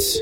streets. 0.00 0.20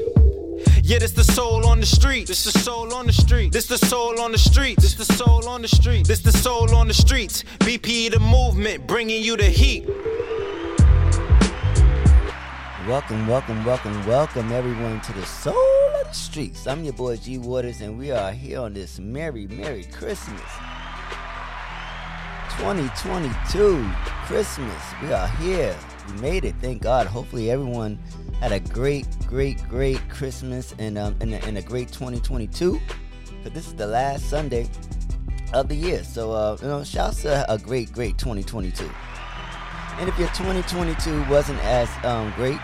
Yeah, 0.82 0.98
this 0.98 1.12
the 1.12 1.24
soul 1.24 1.66
on 1.66 1.80
the 1.80 1.86
street. 1.86 2.26
This 2.26 2.44
the 2.44 2.58
soul 2.58 2.92
on 2.94 3.06
the 3.06 3.12
street. 3.12 3.52
This 3.52 3.66
the 3.66 3.78
soul 3.78 4.20
on 4.20 4.32
the 4.32 4.38
street. 4.38 4.78
This 4.78 4.94
the 4.94 5.04
soul 5.04 5.48
on 5.48 5.62
the 5.62 5.68
street. 5.68 6.06
This 6.06 6.20
the 6.20 6.32
soul 6.32 6.74
on 6.74 6.88
the 6.88 6.94
streets. 6.94 7.44
BP 7.60 8.10
the 8.10 8.20
movement, 8.20 8.86
bringing 8.86 9.22
you 9.22 9.36
the 9.36 9.44
heat. 9.44 9.86
Welcome, 12.88 13.26
welcome, 13.26 13.64
welcome, 13.64 14.06
welcome 14.06 14.50
everyone 14.50 15.00
to 15.02 15.12
the 15.12 15.26
soul 15.26 15.54
of 16.00 16.08
the 16.08 16.14
streets. 16.14 16.66
I'm 16.66 16.84
your 16.84 16.94
boy 16.94 17.16
G 17.16 17.36
Waters, 17.38 17.82
and 17.82 17.98
we 17.98 18.10
are 18.10 18.32
here 18.32 18.60
on 18.60 18.72
this 18.72 18.98
merry, 18.98 19.46
merry 19.46 19.84
Christmas. 19.84 20.40
2022 22.56 23.88
Christmas. 24.24 24.82
We 25.02 25.12
are 25.12 25.28
here. 25.28 25.76
We 26.08 26.20
made 26.20 26.44
it. 26.44 26.54
Thank 26.60 26.82
God. 26.82 27.06
Hopefully, 27.06 27.50
everyone 27.50 27.98
had 28.40 28.52
a 28.52 28.60
great, 28.60 29.06
great, 29.26 29.66
great 29.68 30.00
Christmas 30.08 30.74
and 30.78 30.96
um 30.96 31.16
and 31.20 31.34
a, 31.34 31.44
and 31.44 31.58
a 31.58 31.62
great 31.62 31.88
2022. 31.88 32.80
But 33.42 33.54
this 33.54 33.66
is 33.66 33.74
the 33.74 33.86
last 33.86 34.28
Sunday 34.28 34.68
of 35.52 35.68
the 35.68 35.74
year, 35.74 36.04
so 36.04 36.32
uh, 36.32 36.56
you 36.60 36.68
know, 36.68 36.84
shouts 36.84 37.22
to 37.22 37.50
a 37.50 37.58
great, 37.58 37.92
great 37.92 38.18
2022. 38.18 38.88
And 39.98 40.08
if 40.08 40.18
your 40.18 40.28
2022 40.28 41.24
wasn't 41.28 41.58
as 41.64 41.88
um, 42.04 42.32
great 42.36 42.58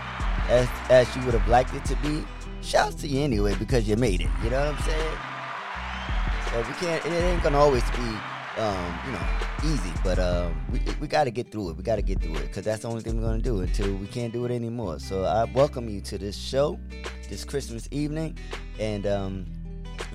as 0.47 0.69
as 0.89 1.13
you 1.15 1.23
would 1.23 1.33
have 1.33 1.47
liked 1.47 1.73
it 1.73 1.83
to 1.85 1.95
be, 1.97 2.23
shouts 2.61 2.95
to 2.95 3.07
you 3.07 3.21
anyway 3.21 3.55
because 3.55 3.87
you 3.87 3.95
made 3.95 4.21
it. 4.21 4.29
You 4.43 4.49
know 4.49 4.71
what 4.71 4.75
I'm 4.75 4.83
saying? 4.83 5.17
So 6.51 6.57
we 6.59 6.73
can't. 6.75 7.05
It 7.05 7.11
ain't 7.11 7.43
gonna 7.43 7.57
always 7.57 7.83
be 7.91 8.17
um, 8.57 8.99
you 9.05 9.11
know, 9.11 9.73
easy. 9.73 9.91
But 10.03 10.19
uh, 10.19 10.49
we 10.71 10.81
we 10.99 11.07
got 11.07 11.25
to 11.25 11.31
get 11.31 11.51
through 11.51 11.71
it. 11.71 11.77
We 11.77 11.83
got 11.83 11.97
to 11.97 12.01
get 12.01 12.21
through 12.21 12.35
it 12.35 12.47
because 12.47 12.63
that's 12.65 12.83
the 12.83 12.89
only 12.89 13.01
thing 13.01 13.17
we're 13.19 13.27
gonna 13.27 13.41
do 13.41 13.61
until 13.61 13.93
we 13.95 14.07
can't 14.07 14.31
do 14.33 14.45
it 14.45 14.51
anymore. 14.51 14.99
So 14.99 15.23
I 15.25 15.45
welcome 15.45 15.89
you 15.89 16.01
to 16.01 16.17
this 16.17 16.37
show, 16.37 16.79
this 17.29 17.43
Christmas 17.43 17.87
evening, 17.91 18.37
and 18.79 19.05
um, 19.05 19.45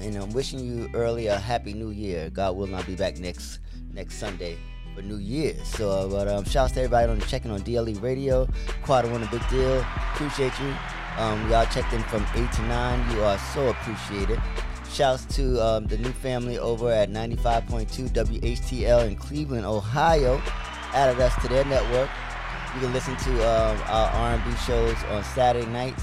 and 0.00 0.16
I'm 0.16 0.30
wishing 0.30 0.60
you 0.60 0.90
early 0.94 1.26
a 1.26 1.38
happy 1.38 1.72
New 1.72 1.90
Year. 1.90 2.30
God 2.30 2.56
will 2.56 2.66
not 2.66 2.86
be 2.86 2.96
back 2.96 3.18
next 3.18 3.60
next 3.92 4.16
Sunday 4.16 4.56
for 4.94 5.02
New 5.02 5.18
Year's. 5.18 5.66
So, 5.66 5.90
uh, 5.90 6.08
but 6.08 6.28
um, 6.28 6.44
shouts 6.44 6.72
to 6.72 6.80
everybody 6.80 7.10
on 7.10 7.20
checking 7.22 7.50
on 7.50 7.60
DLE 7.62 8.00
Radio. 8.02 8.48
Quad 8.82 9.10
one 9.10 9.22
a 9.22 9.26
big 9.26 9.46
deal. 9.48 9.84
Appreciate 10.14 10.52
you. 10.60 10.74
Um, 11.18 11.50
y'all 11.50 11.66
checked 11.66 11.92
in 11.92 12.02
from 12.04 12.24
eight 12.34 12.50
to 12.52 12.62
nine. 12.62 12.98
You 13.12 13.22
are 13.22 13.38
so 13.38 13.68
appreciated. 13.68 14.40
Shouts 14.92 15.24
to 15.36 15.62
um, 15.64 15.86
the 15.86 15.96
new 15.98 16.10
family 16.10 16.58
over 16.58 16.90
at 16.90 17.10
95.2 17.10 18.08
WHTL 18.10 19.06
in 19.06 19.14
Cleveland, 19.14 19.64
Ohio. 19.64 20.42
Added 20.92 21.20
us 21.20 21.32
to 21.42 21.48
their 21.48 21.64
network. 21.64 22.10
You 22.74 22.80
can 22.80 22.92
listen 22.92 23.16
to 23.16 23.30
um, 23.48 23.80
our 23.86 24.08
R&B 24.08 24.56
shows 24.66 24.96
on 25.10 25.22
Saturday 25.22 25.66
nights 25.66 26.02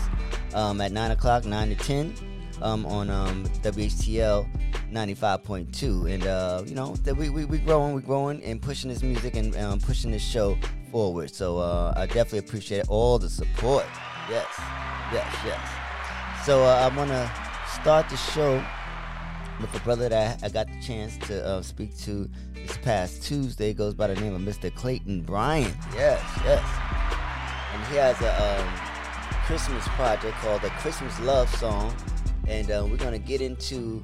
um, 0.54 0.80
at 0.80 0.94
9 0.94 1.12
o'clock, 1.12 1.44
9 1.44 1.70
to 1.70 1.76
10 1.76 2.14
um, 2.62 2.86
on 2.86 3.10
um, 3.10 3.46
WHTL 3.62 4.48
95.2. 4.92 6.14
And, 6.14 6.26
uh, 6.26 6.64
you 6.66 6.74
know, 6.74 6.96
we, 7.18 7.30
we, 7.30 7.44
we 7.44 7.58
growing, 7.58 7.94
we 7.94 8.02
growing 8.02 8.42
and 8.44 8.62
pushing 8.62 8.90
this 8.90 9.04
music 9.04 9.36
and 9.36 9.54
um, 9.58 9.80
pushing 9.80 10.12
this 10.12 10.24
show 10.24 10.58
forward. 10.92 11.34
So 11.34 11.58
uh, 11.58 11.94
I 11.98 12.06
definitely 12.06 12.40
appreciate 12.40 12.88
all 12.88 13.20
the 13.20 13.30
support. 13.30 13.86
Yes, 14.30 14.48
yes, 15.12 15.36
yes. 15.46 15.72
So 16.46 16.64
uh, 16.64 16.90
I 16.90 16.96
want 16.96 17.10
to 17.10 17.30
start 17.82 18.10
the 18.10 18.16
show 18.18 18.64
with 19.60 19.74
a 19.76 19.80
brother 19.80 20.10
that 20.10 20.44
I 20.44 20.50
got 20.50 20.68
the 20.68 20.80
chance 20.82 21.18
to 21.28 21.46
uh, 21.46 21.62
speak 21.62 21.98
to 22.00 22.30
this 22.54 22.78
past 22.78 23.24
Tuesday. 23.24 23.74
Goes 23.74 23.94
by 23.94 24.08
the 24.08 24.16
name 24.20 24.34
of 24.34 24.42
Mr. 24.42 24.74
Clayton 24.74 25.22
Bryant. 25.22 25.74
Yes, 25.94 26.22
yes. 26.44 26.64
And 27.74 27.84
he 27.88 27.96
has 27.98 28.22
a 28.22 28.60
um, 28.60 28.68
Christmas 29.46 29.88
project 29.90 30.36
called 30.38 30.62
the 30.62 30.70
Christmas 30.72 31.20
Love 31.22 31.50
Song. 31.56 31.96
And 32.48 32.70
uh, 32.72 32.86
we're 32.90 32.98
going 32.98 33.14
to 33.14 33.20
get 33.20 33.42
into 33.42 34.04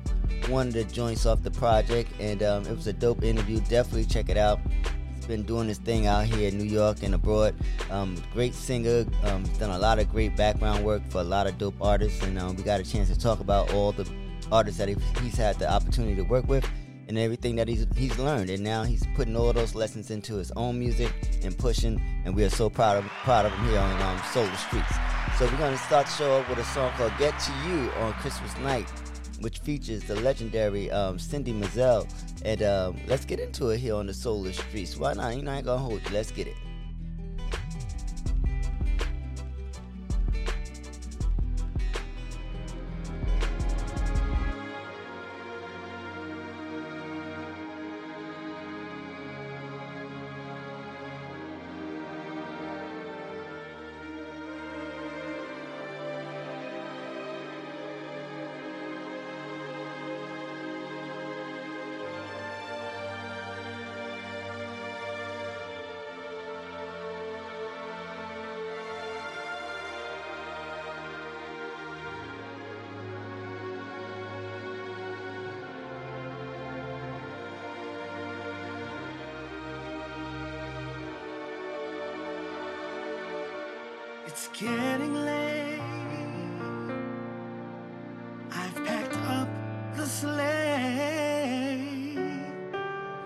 one 0.49 0.67
of 0.67 0.73
the 0.73 0.83
joints 0.83 1.25
off 1.25 1.43
the 1.43 1.51
project. 1.51 2.11
And 2.19 2.43
um, 2.43 2.65
it 2.65 2.75
was 2.75 2.87
a 2.87 2.93
dope 2.93 3.23
interview. 3.23 3.59
Definitely 3.61 4.05
check 4.05 4.29
it 4.29 4.37
out. 4.37 4.59
He's 5.15 5.25
been 5.25 5.43
doing 5.43 5.67
this 5.67 5.77
thing 5.77 6.07
out 6.07 6.25
here 6.25 6.49
in 6.49 6.57
New 6.57 6.65
York 6.65 7.03
and 7.03 7.15
abroad. 7.15 7.55
Um, 7.89 8.21
great 8.33 8.53
singer. 8.53 9.05
Um, 9.23 9.43
done 9.59 9.69
a 9.69 9.79
lot 9.79 9.99
of 9.99 10.11
great 10.11 10.35
background 10.35 10.83
work 10.83 11.01
for 11.09 11.21
a 11.21 11.23
lot 11.23 11.47
of 11.47 11.57
dope 11.57 11.75
artists. 11.79 12.21
And 12.23 12.37
um, 12.37 12.55
we 12.55 12.63
got 12.63 12.81
a 12.81 12.83
chance 12.83 13.09
to 13.09 13.17
talk 13.17 13.39
about 13.39 13.73
all 13.73 13.93
the 13.93 14.09
artists 14.51 14.77
that 14.79 14.89
he's 15.21 15.35
had 15.35 15.57
the 15.59 15.71
opportunity 15.71 16.15
to 16.15 16.23
work 16.23 16.47
with 16.47 16.67
and 17.07 17.17
everything 17.17 17.55
that 17.55 17.67
he's 17.67 17.85
he's 17.95 18.17
learned 18.17 18.49
and 18.49 18.63
now 18.63 18.83
he's 18.83 19.03
putting 19.15 19.35
all 19.35 19.51
those 19.53 19.75
lessons 19.75 20.09
into 20.09 20.35
his 20.35 20.51
own 20.55 20.79
music 20.79 21.11
and 21.43 21.57
pushing 21.57 22.01
and 22.25 22.35
we 22.35 22.43
are 22.43 22.49
so 22.49 22.69
proud 22.69 22.97
of 22.97 23.05
proud 23.23 23.45
of 23.45 23.51
him 23.53 23.65
here 23.69 23.79
on 23.79 24.01
um, 24.01 24.21
Soul 24.31 24.47
Streets. 24.55 24.95
So 25.37 25.45
we're 25.45 25.57
gonna 25.57 25.77
start 25.77 26.05
the 26.05 26.11
show 26.13 26.39
up 26.39 26.49
with 26.49 26.59
a 26.59 26.63
song 26.63 26.91
called 26.91 27.11
Get 27.17 27.37
to 27.39 27.51
You 27.67 27.91
on 27.97 28.13
Christmas 28.13 28.55
night, 28.59 28.89
which 29.41 29.59
features 29.59 30.03
the 30.03 30.15
legendary 30.21 30.91
um, 30.91 31.17
Cindy 31.17 31.53
Mizelle. 31.53 32.07
And 32.45 32.61
um, 32.61 32.97
let's 33.07 33.25
get 33.25 33.39
into 33.39 33.69
it 33.69 33.79
here 33.79 33.95
on 33.95 34.05
the 34.05 34.13
Solar 34.13 34.53
Streets. 34.53 34.95
Why 34.95 35.13
not? 35.13 35.35
You 35.35 35.41
know 35.41 35.51
I 35.51 35.55
ain't 35.55 35.65
gonna 35.65 35.81
hold 35.81 36.01
you. 36.03 36.13
Let's 36.13 36.31
get 36.31 36.47
it. 36.47 36.55
Getting 84.53 85.15
late. 85.15 85.81
I've 88.51 88.85
packed 88.85 89.17
up 89.17 89.47
the 89.95 90.05
sleigh. 90.05 91.87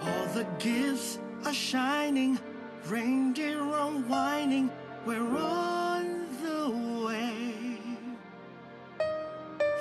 All 0.01 0.25
the 0.33 0.45
gifts 0.57 1.19
are 1.45 1.53
shining, 1.53 2.39
reindeer 2.88 3.62
are 3.62 3.91
whining. 4.07 4.71
We're 5.06 5.38
on 5.38 6.27
the 6.41 6.69
way. 7.06 7.80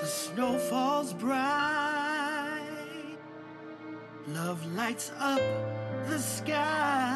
The 0.00 0.06
snow 0.06 0.58
falls 0.58 1.12
bright. 1.12 2.60
Love 4.28 4.66
lights 4.74 5.12
up 5.20 5.40
the 6.08 6.18
sky. 6.18 7.15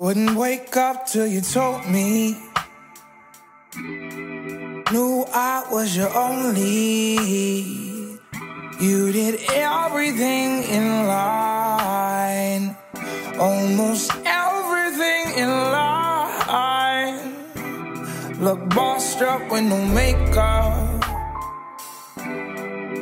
Wouldn't 0.00 0.34
wake 0.34 0.74
up 0.78 1.04
till 1.04 1.26
you 1.26 1.42
told 1.42 1.86
me. 1.86 2.34
Knew 3.76 5.26
I 5.28 5.66
was 5.70 5.94
your 5.94 6.08
only. 6.16 7.20
You 8.80 9.12
did 9.12 9.38
everything 9.52 10.62
in 10.64 11.06
line. 11.06 12.74
Almost 13.38 14.12
everything 14.24 15.34
in 15.36 15.50
line. 15.50 17.20
Look 18.40 18.70
bossed 18.70 19.20
up 19.20 19.52
with 19.52 19.64
no 19.64 19.84
makeup. 19.84 21.04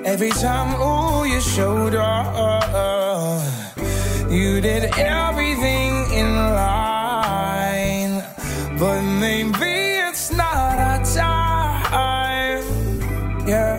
Every 0.05 0.31
time, 0.31 0.75
oh, 0.81 1.23
you 1.23 1.41
showed 1.41 1.95
up. 1.95 3.39
You 4.29 4.61
did 4.61 4.99
everything 4.99 6.13
in 6.13 6.35
line. 6.35 6.78
But 8.79 9.03
maybe 9.03 9.75
it's 10.09 10.31
not 10.31 10.79
our 10.79 11.05
time. 11.05 12.63
Yeah, 13.45 13.77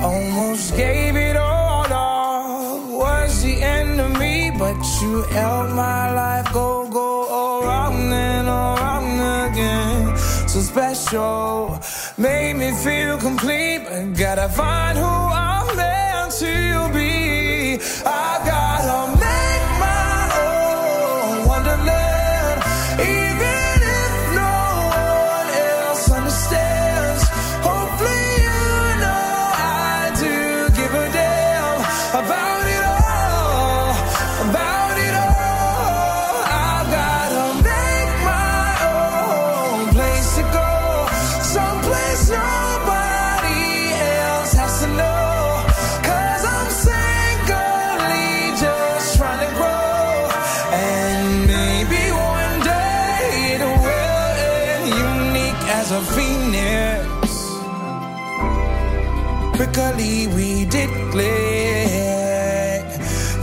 almost 0.00 0.74
gave 0.74 1.16
it 1.16 1.36
all 1.36 1.84
up. 1.84 2.88
Was 2.88 3.42
the 3.42 3.60
end 3.62 4.00
of 4.00 4.18
me, 4.18 4.50
but 4.58 4.78
you 5.02 5.22
helped 5.24 5.74
my 5.74 6.14
life. 6.14 6.50
Go, 6.54 6.88
go, 6.88 7.28
all 7.28 7.62
and 7.92 8.48
all 8.48 9.50
again. 9.50 10.16
So 10.48 10.60
special, 10.60 11.78
made 12.16 12.54
me 12.54 12.72
feel 12.72 13.18
complete. 13.18 13.84
But 13.84 14.14
gotta 14.14 14.48
find 14.48 14.96
who 14.96 15.04
I'm 15.04 15.76
meant 15.76 16.32
to 16.40 16.90
be. 16.94 17.78
I 18.06 18.40
gotta 18.46 19.20
make. 19.20 19.65
clearly 59.96 60.26
we 60.28 60.64
declared 60.66 61.86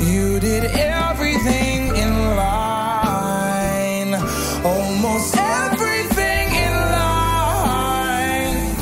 you 0.01 0.39
did 0.39 0.65
everything 0.65 1.95
in 1.95 2.35
line. 2.35 4.13
Almost 4.63 5.35
everything 5.37 6.47
in 6.67 6.73
line. 6.97 8.75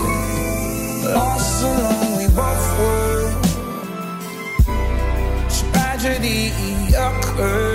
Lost 1.13 1.63
alone 1.63 2.18
we 2.18 2.28
both 2.36 2.80
were 2.80 3.32
tragedy 5.72 6.51
occurred 6.96 7.71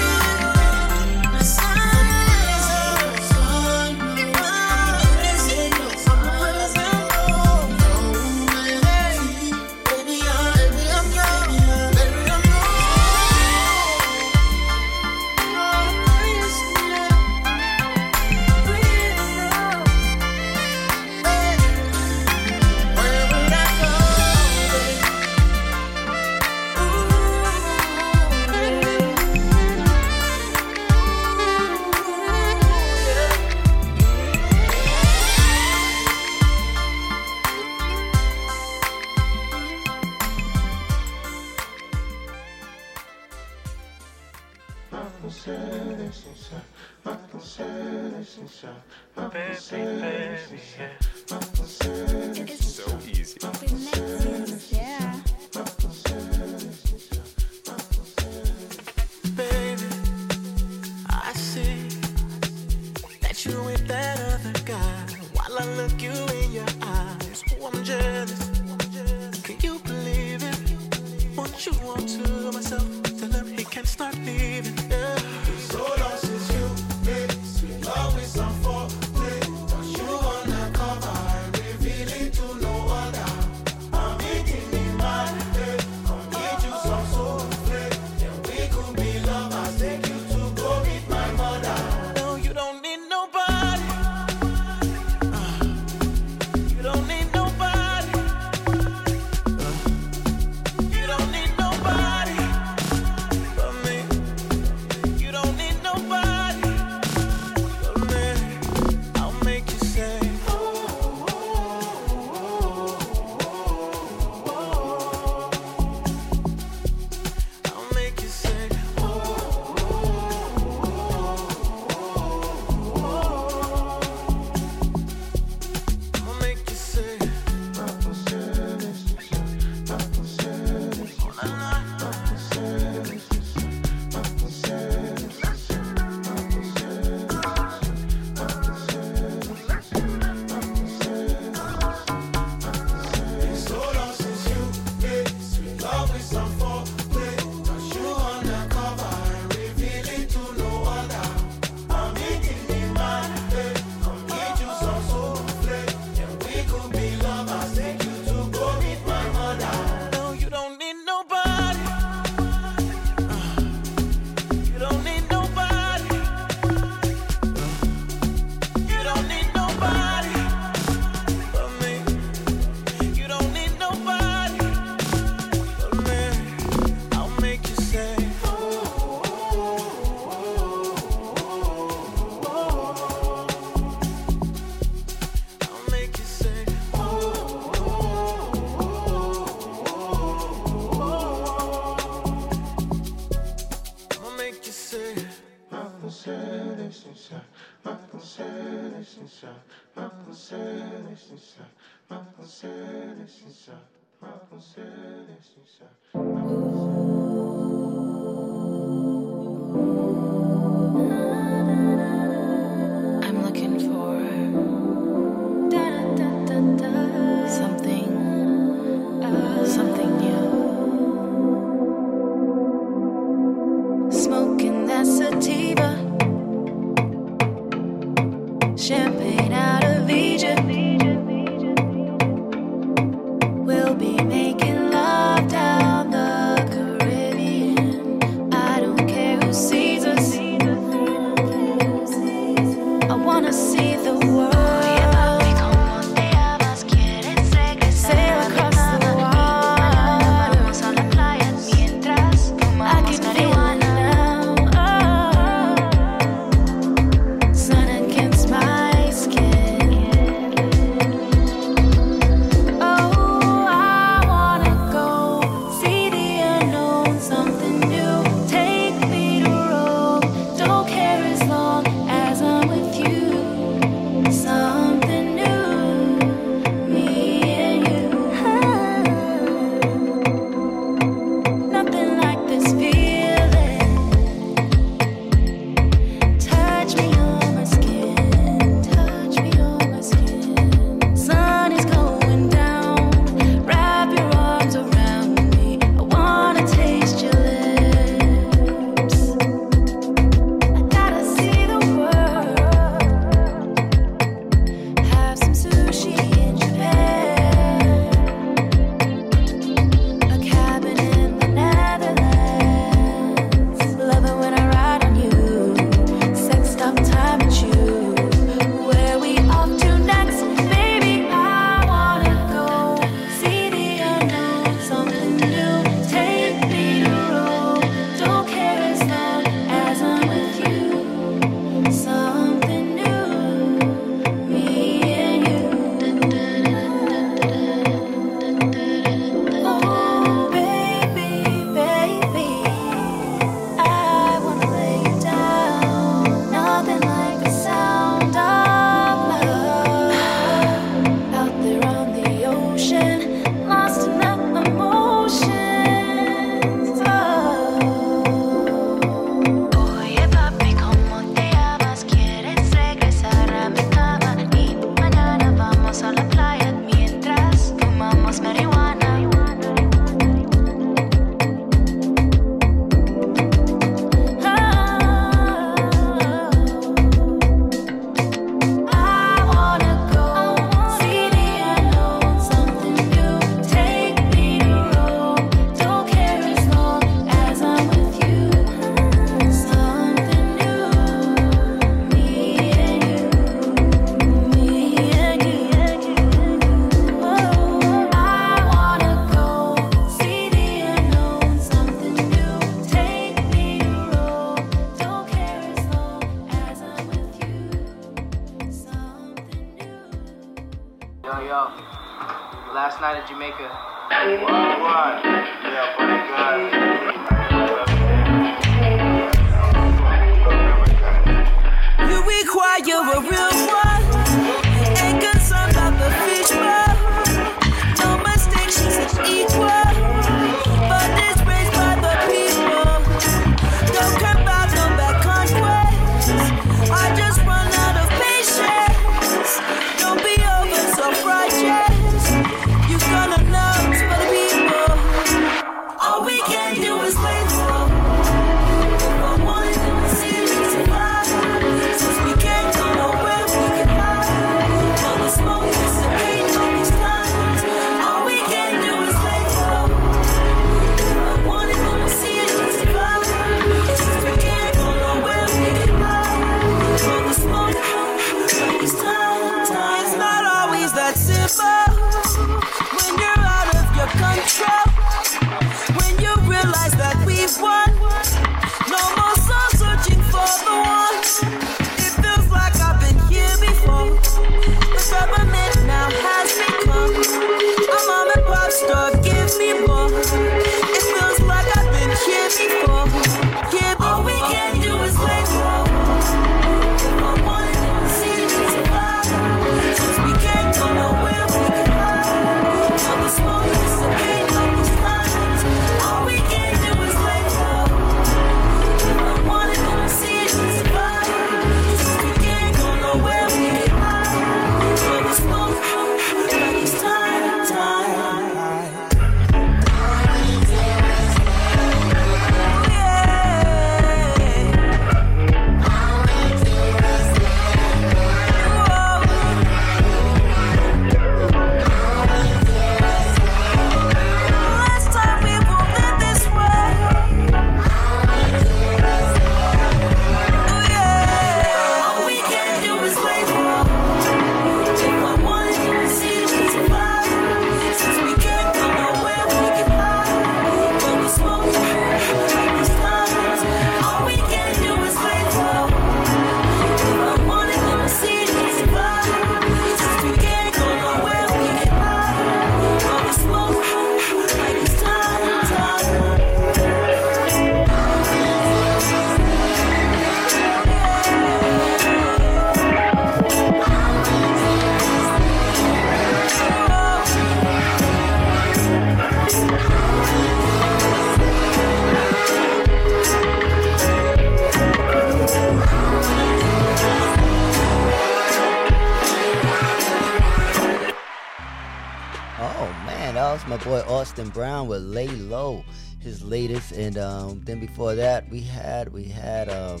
my 593.76 593.84
boy 593.84 594.00
Austin 594.06 594.50
Brown 594.50 594.86
with 594.86 595.02
Lay 595.02 595.26
Low, 595.26 595.84
his 596.20 596.44
latest. 596.44 596.92
And 596.92 597.18
um, 597.18 597.60
then 597.64 597.80
before 597.80 598.14
that, 598.14 598.48
we 598.48 598.60
had 598.60 599.12
we 599.12 599.24
had 599.24 599.68
um, 599.68 600.00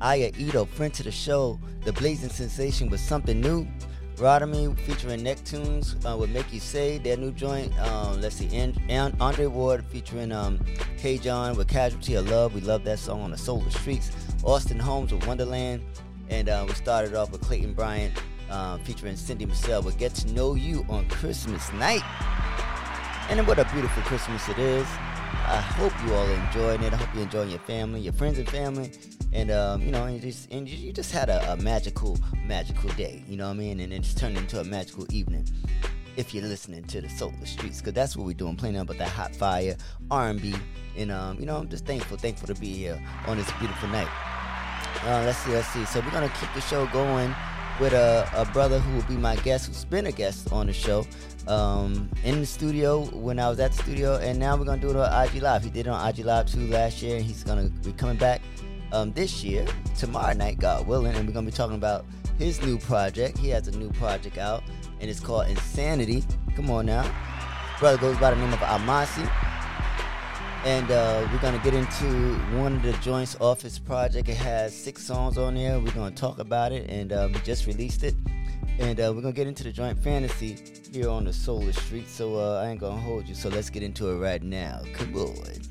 Aya 0.00 0.32
Ito, 0.36 0.64
friend 0.64 0.92
to 0.94 1.04
the 1.04 1.12
show, 1.12 1.60
the 1.84 1.92
Blazing 1.92 2.30
Sensation 2.30 2.90
with 2.90 2.98
something 2.98 3.40
new. 3.40 3.64
Rodamy 4.16 4.76
featuring 4.80 5.20
Neptunes 5.20 5.94
uh, 6.04 6.16
would 6.16 6.30
make 6.30 6.52
you 6.52 6.58
say 6.58 6.98
their 6.98 7.16
new 7.16 7.30
joint. 7.30 7.78
Um, 7.78 8.20
let's 8.20 8.36
see, 8.36 8.48
and, 8.56 8.76
and 8.88 9.14
Andre 9.20 9.46
Ward 9.46 9.84
featuring 9.84 10.32
um, 10.32 10.58
K 10.98 11.16
John 11.18 11.56
with 11.56 11.68
Casualty 11.68 12.14
of 12.14 12.28
Love. 12.28 12.54
We 12.54 12.60
love 12.60 12.82
that 12.84 12.98
song 12.98 13.22
on 13.22 13.30
the 13.30 13.38
Solar 13.38 13.70
Streets. 13.70 14.10
Austin 14.42 14.80
Holmes 14.80 15.12
with 15.12 15.24
Wonderland, 15.28 15.82
and 16.28 16.48
uh, 16.48 16.64
we 16.66 16.74
started 16.74 17.14
off 17.14 17.30
with 17.30 17.42
Clayton 17.42 17.74
Bryant 17.74 18.14
uh, 18.50 18.78
featuring 18.78 19.16
Cindy 19.16 19.46
Mizelle 19.46 19.84
with 19.84 19.96
Get 19.96 20.14
to 20.16 20.32
Know 20.32 20.54
You 20.54 20.84
on 20.88 21.08
Christmas 21.08 21.72
night. 21.74 22.02
And 23.28 23.44
what 23.46 23.58
a 23.58 23.64
beautiful 23.72 24.02
Christmas 24.04 24.48
it 24.48 24.58
is. 24.58 24.86
I 25.48 25.60
hope 25.60 25.92
you 26.04 26.14
all 26.14 26.28
enjoying 26.28 26.82
it. 26.84 26.92
I 26.92 26.96
hope 26.96 27.08
you're 27.12 27.24
enjoying 27.24 27.50
your 27.50 27.58
family, 27.60 28.00
your 28.00 28.12
friends 28.12 28.38
and 28.38 28.48
family, 28.48 28.92
and 29.32 29.50
um, 29.50 29.82
you 29.82 29.90
know, 29.90 30.04
and 30.04 30.14
you 30.14 30.20
just 30.20 30.50
and 30.52 30.68
you, 30.68 30.92
just 30.92 31.10
had 31.10 31.28
a, 31.28 31.52
a 31.52 31.56
magical, 31.56 32.18
magical 32.46 32.88
day. 32.90 33.24
You 33.28 33.36
know 33.36 33.48
what 33.48 33.54
I 33.54 33.58
mean? 33.58 33.80
And 33.80 33.92
it 33.92 34.02
just 34.02 34.16
turned 34.16 34.36
into 34.36 34.60
a 34.60 34.64
magical 34.64 35.12
evening. 35.12 35.46
If 36.16 36.34
you're 36.34 36.44
listening 36.44 36.84
to 36.84 37.00
the 37.00 37.08
Solar 37.08 37.34
Streets, 37.44 37.80
because 37.80 37.94
that's 37.94 38.16
what 38.16 38.26
we're 38.26 38.32
doing, 38.32 38.56
playing 38.56 38.76
up 38.76 38.88
with 38.88 38.98
that 38.98 39.08
hot 39.08 39.34
fire 39.34 39.76
R&B, 40.10 40.54
and 40.96 41.10
um, 41.10 41.38
you 41.38 41.46
know, 41.46 41.56
I'm 41.56 41.68
just 41.68 41.84
thankful, 41.84 42.16
thankful 42.16 42.46
to 42.46 42.60
be 42.60 42.72
here 42.72 43.02
on 43.26 43.36
this 43.36 43.50
beautiful 43.58 43.88
night. 43.88 44.08
Uh, 45.02 45.22
let's 45.26 45.38
see, 45.38 45.50
let's 45.50 45.68
see. 45.68 45.84
So 45.84 46.00
we're 46.00 46.12
gonna 46.12 46.32
keep 46.40 46.52
the 46.54 46.60
show 46.60 46.86
going 46.86 47.34
with 47.80 47.92
a, 47.92 48.28
a 48.34 48.44
brother 48.46 48.78
who 48.78 48.94
will 48.96 49.02
be 49.02 49.16
my 49.16 49.36
guest, 49.36 49.66
who's 49.66 49.84
been 49.84 50.06
a 50.06 50.12
guest 50.12 50.50
on 50.52 50.66
the 50.66 50.72
show, 50.72 51.04
um, 51.48 52.08
in 52.24 52.40
the 52.40 52.46
studio 52.46 53.04
when 53.06 53.38
I 53.38 53.48
was 53.48 53.60
at 53.60 53.72
the 53.72 53.82
studio, 53.82 54.16
and 54.16 54.38
now 54.38 54.56
we're 54.56 54.64
gonna 54.64 54.80
do 54.80 54.90
it 54.90 54.96
on 54.96 55.24
IG 55.24 55.42
Live. 55.42 55.64
He 55.64 55.70
did 55.70 55.86
it 55.86 55.90
on 55.90 56.08
IG 56.08 56.24
Live 56.24 56.46
too 56.46 56.66
last 56.68 57.02
year, 57.02 57.16
and 57.16 57.24
he's 57.24 57.42
gonna 57.44 57.68
be 57.84 57.92
coming 57.92 58.16
back 58.16 58.42
um, 58.92 59.12
this 59.12 59.44
year, 59.44 59.66
tomorrow 59.96 60.32
night, 60.32 60.58
God 60.58 60.86
willing, 60.86 61.14
and 61.14 61.26
we're 61.26 61.34
gonna 61.34 61.46
be 61.46 61.52
talking 61.52 61.76
about 61.76 62.04
his 62.38 62.60
new 62.62 62.78
project. 62.78 63.38
He 63.38 63.48
has 63.50 63.68
a 63.68 63.78
new 63.78 63.90
project 63.92 64.38
out, 64.38 64.62
and 65.00 65.10
it's 65.10 65.20
called 65.20 65.48
Insanity. 65.48 66.24
Come 66.54 66.70
on 66.70 66.86
now, 66.86 67.08
brother 67.78 67.98
goes 67.98 68.16
by 68.18 68.30
the 68.30 68.36
name 68.36 68.52
of 68.52 68.60
Amasi 68.60 69.30
and 70.66 70.90
uh, 70.90 71.28
we're 71.30 71.38
gonna 71.38 71.60
get 71.62 71.74
into 71.74 72.34
one 72.58 72.74
of 72.74 72.82
the 72.82 72.92
joints 72.94 73.36
off 73.38 73.62
his 73.62 73.78
project. 73.78 74.28
It 74.28 74.36
has 74.36 74.74
six 74.74 75.00
songs 75.00 75.38
on 75.38 75.54
there. 75.54 75.78
We're 75.78 75.92
gonna 75.92 76.10
talk 76.10 76.40
about 76.40 76.72
it, 76.72 76.90
and 76.90 77.12
uh, 77.12 77.28
we 77.32 77.38
just 77.40 77.66
released 77.66 78.02
it. 78.02 78.16
And 78.78 79.00
uh, 79.00 79.10
we're 79.14 79.22
gonna 79.22 79.32
get 79.32 79.46
into 79.46 79.64
the 79.64 79.72
joint 79.72 79.98
fantasy 79.98 80.58
here 80.92 81.08
on 81.08 81.24
the 81.24 81.32
Solar 81.32 81.72
Street. 81.72 82.08
So 82.08 82.36
uh, 82.36 82.60
I 82.62 82.68
ain't 82.68 82.80
gonna 82.80 83.00
hold 83.00 83.26
you. 83.28 83.34
So 83.34 83.48
let's 83.48 83.70
get 83.70 83.82
into 83.82 84.10
it 84.10 84.18
right 84.18 84.42
now. 84.42 84.82
Come 84.92 85.16
on. 85.16 85.62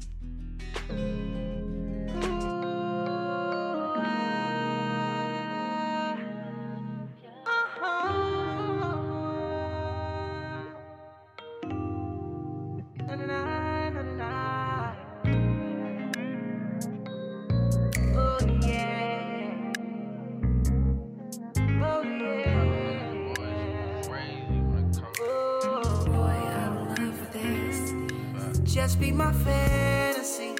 Be 29.06 29.12
my 29.12 29.32
fantasy. 29.32 30.56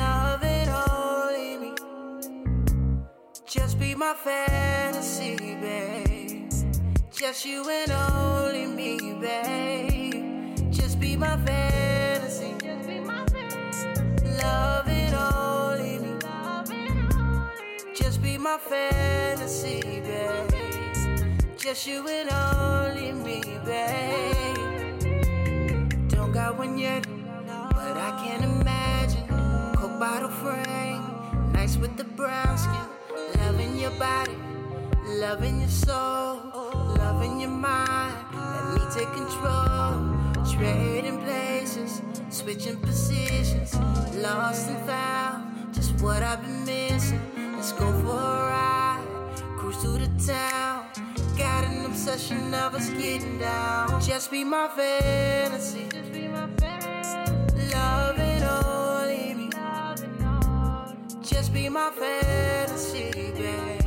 Love 0.00 0.42
it 0.42 0.68
only 0.88 1.56
me. 1.58 1.72
Just 3.46 3.78
be 3.78 3.94
my 3.94 4.14
fantasy, 4.14 5.36
babe. 5.36 6.50
Just 7.12 7.44
you 7.44 7.68
and 7.68 7.90
only 7.92 8.66
me, 8.66 8.96
babe. 9.20 10.72
Just 10.72 10.98
be 11.00 11.16
my 11.16 11.36
fantasy. 11.44 12.54
Love 14.42 14.88
it 14.88 15.12
only 15.12 15.98
me. 15.98 16.12
Just 17.94 18.22
be 18.22 18.38
my 18.38 18.56
fantasy, 18.56 19.82
babe. 20.06 21.58
Just 21.58 21.86
you 21.86 22.08
and 22.08 22.30
only 22.32 23.12
me, 23.12 23.42
babe. 23.66 24.53
Got 26.44 26.58
one 26.58 26.76
yet, 26.76 27.06
but 27.72 27.96
I 27.96 28.10
can't 28.22 28.44
imagine. 28.44 29.26
Coke 29.76 29.98
bottle 29.98 30.28
frame, 30.28 31.02
nice 31.54 31.78
with 31.78 31.96
the 31.96 32.04
brown 32.04 32.58
skin. 32.58 32.86
Loving 33.40 33.78
your 33.80 33.92
body, 33.92 34.36
loving 35.06 35.60
your 35.60 35.70
soul, 35.70 36.42
loving 36.98 37.40
your 37.40 37.48
mind. 37.48 38.14
Let 38.34 38.74
me 38.74 38.82
take 38.94 39.10
control. 39.14 40.04
Trading 40.52 41.18
places, 41.22 42.02
switching 42.28 42.76
positions, 42.76 43.74
lost 44.16 44.68
and 44.68 44.86
found. 44.86 45.74
Just 45.74 45.92
what 46.02 46.22
I've 46.22 46.42
been 46.42 46.66
missing. 46.66 47.22
Let's 47.54 47.72
go 47.72 47.90
for 48.02 48.20
a 48.20 48.50
ride, 48.52 49.06
cruise 49.56 49.76
through 49.78 49.96
the 49.96 50.10
town. 50.26 50.84
Got 51.38 51.64
an 51.64 51.86
obsession 51.86 52.52
of 52.52 52.74
us 52.74 52.90
getting 52.90 53.38
down. 53.38 53.98
Just 54.02 54.30
be 54.30 54.44
my 54.44 54.68
fantasy. 54.68 55.88
Just 61.26 61.54
be 61.54 61.70
my 61.70 61.90
fantasy, 61.90 63.10
babe. 63.32 63.80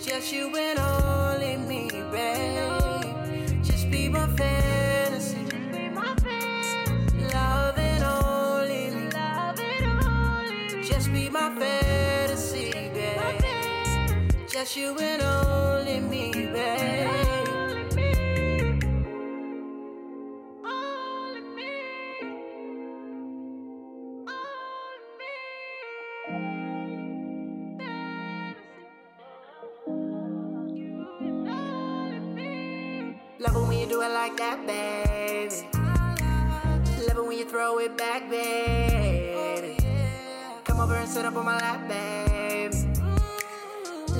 Just 0.00 0.32
you 0.32 0.50
and 0.56 0.78
only 0.78 1.58
me, 1.58 1.90
babe. 2.10 3.62
Just 3.62 3.90
be 3.90 4.08
my 4.08 4.26
fantasy. 4.26 5.36
Love 7.34 7.78
it 7.78 8.02
only 8.02 8.90
me. 8.90 9.10
Just 10.82 11.12
be 11.12 11.28
my 11.28 11.54
fantasy, 11.58 12.72
babe. 12.72 13.30
Just 14.48 14.76
you 14.76 14.98
and 14.98 15.20
only 15.20 16.00
me, 16.00 16.32
babe. 16.32 17.29
Love 33.40 33.56
it 33.56 33.68
when 33.68 33.78
you 33.78 33.86
do 33.86 34.02
it 34.02 34.12
like 34.12 34.36
that, 34.36 34.66
baby. 34.66 35.66
Love 37.08 37.16
it 37.16 37.26
when 37.26 37.38
you 37.38 37.46
throw 37.46 37.78
it 37.78 37.96
back, 37.96 38.28
baby. 38.28 39.78
Come 40.64 40.78
over 40.78 40.94
and 40.94 41.08
sit 41.08 41.24
up 41.24 41.34
on 41.34 41.46
my 41.46 41.56
lap, 41.56 41.88
baby. 41.88 42.76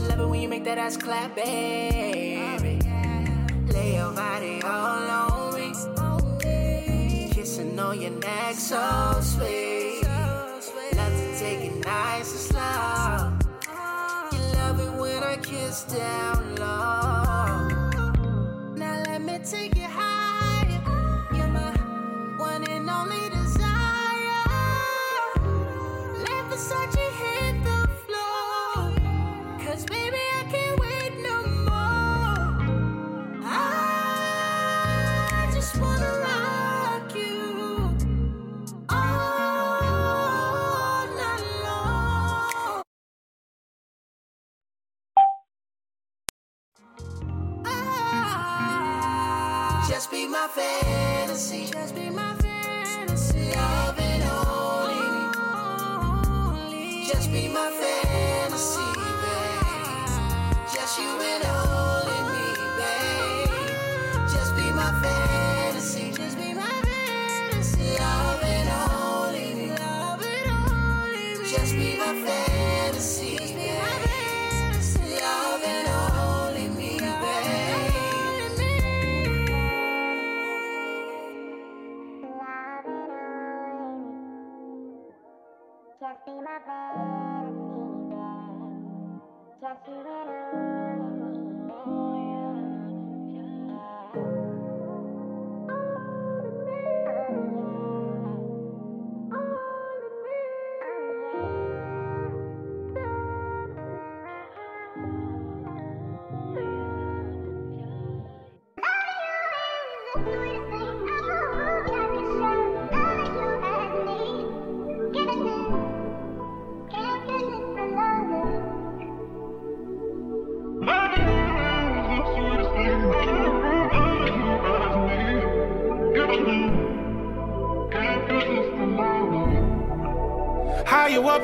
Love 0.08 0.20
it 0.20 0.26
when 0.26 0.40
you 0.40 0.48
make 0.48 0.64
that 0.64 0.78
ass 0.78 0.96
clap, 0.96 1.36
baby. 1.36 2.80
Lay 3.66 3.96
your 3.96 4.10
body 4.12 4.62
all 4.62 5.10
on 5.10 5.54
me. 5.54 7.28
Kissing 7.30 7.78
on 7.78 8.00
your 8.00 8.12
neck, 8.12 8.54
so 8.54 9.18
sweet. 9.20 10.02
Love 10.96 11.12
to 11.12 11.38
take 11.38 11.60
it 11.60 11.76
nice 11.84 12.30
and 12.32 12.40
slow. 12.48 13.32
You 14.32 14.38
love 14.56 14.80
it 14.80 14.98
when 14.98 15.22
I 15.22 15.36
kiss 15.36 15.82
down 15.84 16.54
low. 16.56 17.19
Just 86.10 86.26
be 86.26 86.32
my 86.32 86.58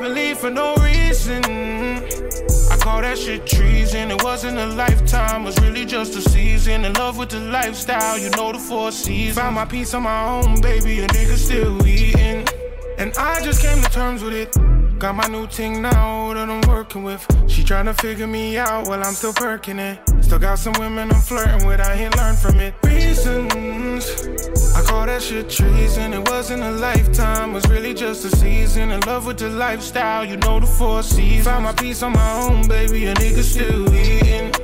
Leave 0.09 0.39
for 0.39 0.51
no 0.51 0.75
reason? 0.77 1.45
I 1.45 2.77
call 2.79 3.01
that 3.01 3.19
shit 3.19 3.47
treason. 3.47 4.11
It 4.11 4.23
wasn't 4.23 4.57
a 4.59 4.67
lifetime, 4.67 5.45
was 5.45 5.59
really 5.61 5.85
just 5.85 6.17
a 6.17 6.21
season. 6.21 6.85
In 6.85 6.93
love 6.95 7.19
with 7.19 7.31
the 7.31 7.41
lifestyle, 7.41 8.19
you 8.19 8.31
know 8.31 8.53
the 8.53 8.59
four 8.59 8.93
seasons. 8.93 9.39
Found 9.39 9.57
my 9.57 9.65
peace 9.65 9.95
on 9.95 10.05
my 10.05 10.29
own, 10.29 10.61
baby. 10.61 11.01
A 11.01 11.09
nigga 11.09 11.37
still 11.37 11.87
eating. 11.87 12.47
And 12.99 13.13
I 13.19 13.43
just 13.43 13.61
came 13.61 13.83
to 13.83 13.91
terms 13.91 14.23
with 14.23 14.35
it. 14.35 14.99
Got 14.99 15.17
my 15.17 15.27
new 15.27 15.47
ting 15.49 15.83
now 15.83 16.33
that 16.33 16.49
I'm 16.49 16.63
working 16.69 17.03
with. 17.03 17.27
She 17.49 17.63
tryna 17.63 18.01
figure 18.01 18.27
me 18.27 18.57
out 18.57 18.89
while 18.89 19.03
I'm 19.03 19.15
still 19.15 19.35
perking 19.35 19.79
it. 19.79 19.99
Still 20.21 20.39
got 20.39 20.59
some 20.59 20.75
women 20.79 21.11
I'm 21.11 21.21
flirting 21.21 21.67
with, 21.67 21.81
I 21.81 21.95
ain't 21.95 22.17
learned 22.17 22.39
from 22.39 22.61
it. 22.61 22.75
Reasons. 22.83 24.46
I 24.97 24.99
call 24.99 25.07
that 25.09 25.23
shit 25.23 25.51
treason. 25.51 26.15
It 26.15 26.27
wasn't 26.31 26.63
a 26.63 26.71
lifetime, 26.71 27.53
was 27.53 27.69
really 27.69 27.93
just 27.93 28.25
a 28.25 28.35
season. 28.35 28.93
In 28.93 29.01
love 29.01 29.27
with 29.27 29.37
the 29.37 29.51
lifestyle, 29.51 30.25
you 30.25 30.39
know 30.39 30.59
the 30.59 30.67
four 30.67 31.03
seasons. 31.03 31.45
Found 31.45 31.65
my 31.65 31.73
peace 31.75 32.03
on 32.03 32.13
my 32.15 32.33
own, 32.41 32.67
baby. 32.67 33.05
A 33.05 33.15
nigga 33.15 33.43
still 33.43 33.95
eating. 33.95 34.55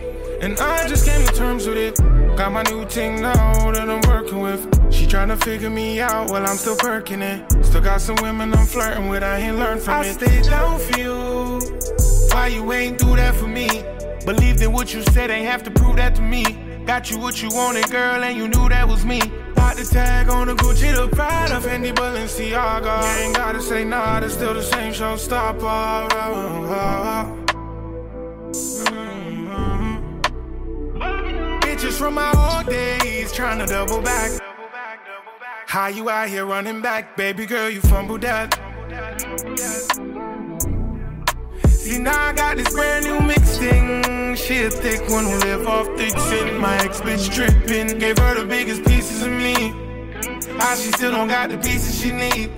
And 0.41 0.59
I 0.59 0.89
just 0.89 1.05
came 1.07 1.27
to 1.27 1.35
terms 1.35 1.67
with 1.67 1.77
it. 1.77 1.99
Got 2.35 2.53
my 2.53 2.63
new 2.63 2.87
ting 2.87 3.21
now 3.21 3.73
that 3.73 3.91
I'm 3.91 4.01
working 4.09 4.41
with. 4.41 4.63
She 4.91 5.05
tryna 5.07 5.39
figure 5.45 5.69
me 5.69 6.01
out 6.01 6.31
while 6.31 6.47
I'm 6.47 6.57
still 6.57 6.77
perking 6.77 7.21
it. 7.21 7.45
Still 7.63 7.83
got 7.83 8.01
some 8.01 8.17
women 8.23 8.55
I'm 8.55 8.65
flirting 8.65 9.11
with, 9.11 9.23
I 9.23 9.37
ain't 9.37 9.59
learned 9.59 9.83
from 9.83 9.95
I 9.95 10.07
it. 10.07 10.09
I 10.09 10.13
stayed 10.13 10.45
down 10.45 10.79
for 10.79 10.99
you. 10.99 11.61
Why 12.31 12.47
you 12.47 12.73
ain't 12.73 12.99
do 12.99 13.17
that 13.17 13.35
for 13.35 13.49
me? 13.49 13.69
Believed 14.25 14.63
in 14.63 14.73
what 14.73 14.95
you 14.95 15.03
said, 15.13 15.31
ain't 15.31 15.47
have 15.47 15.63
to 15.65 15.71
prove 15.71 15.97
that 15.97 16.15
to 16.15 16.23
me. 16.23 16.62
Got 16.87 17.11
you 17.11 17.19
what 17.19 17.41
you 17.41 17.49
wanted, 17.53 17.91
girl, 17.91 18.23
and 18.25 18.37
you 18.37 18.49
knew 18.49 18.69
that 18.69 18.89
was 18.89 19.05
me. 19.05 19.21
Bought 19.55 19.77
the 19.77 19.85
tag 19.85 20.29
on 20.29 20.49
the 20.49 20.55
Gucci, 20.55 20.95
the 20.95 21.09
Prada, 21.15 21.61
Fendi, 21.61 21.93
Balenciaga. 21.95 23.03
You 23.03 23.25
ain't 23.27 23.37
gotta 23.37 23.63
say 23.63 23.85
nah, 23.85 24.19
it's 24.19 24.35
still 24.35 24.55
the 24.55 24.63
same 24.63 24.93
showstopper. 24.93 26.09
Mm-hmm. 26.11 27.43
Bitches 31.61 31.97
from 31.97 32.15
my 32.15 32.33
old 32.37 32.67
days 32.67 33.33
trying 33.33 33.59
to 33.61 33.67
double 33.67 34.03
back. 34.03 34.41
How 35.67 35.87
you 35.87 36.11
out 36.11 36.29
here 36.29 36.45
running 36.45 36.83
back, 36.83 37.17
baby 37.17 37.47
girl? 37.47 37.71
You 37.71 37.81
fumbled 37.81 38.21
that. 38.23 38.59
See 41.83 41.99
now 41.99 42.29
I 42.29 42.33
got 42.33 42.57
this 42.57 42.73
brand 42.73 43.07
new 43.07 43.21
mix 43.23 43.59
thing. 43.59 44.37
She 44.37 44.63
a 44.63 44.71
thick 44.71 45.01
one 45.11 45.25
who 45.25 45.37
live 45.39 45.67
off 45.67 45.89
thick 45.97 46.17
shit. 46.17 46.61
My 46.61 46.77
ex 46.77 47.01
bitch 47.01 47.35
tripping, 47.35 47.99
gave 47.99 48.19
her 48.19 48.41
the 48.41 48.47
biggest 48.47 48.85
pieces 48.85 49.23
of 49.23 49.33
me. 49.33 49.55
How 50.61 50.77
she 50.77 50.93
still 50.93 51.11
don't 51.11 51.27
got 51.27 51.51
the 51.51 51.59
pieces 51.59 52.01
she 52.01 52.13
need. 52.13 52.53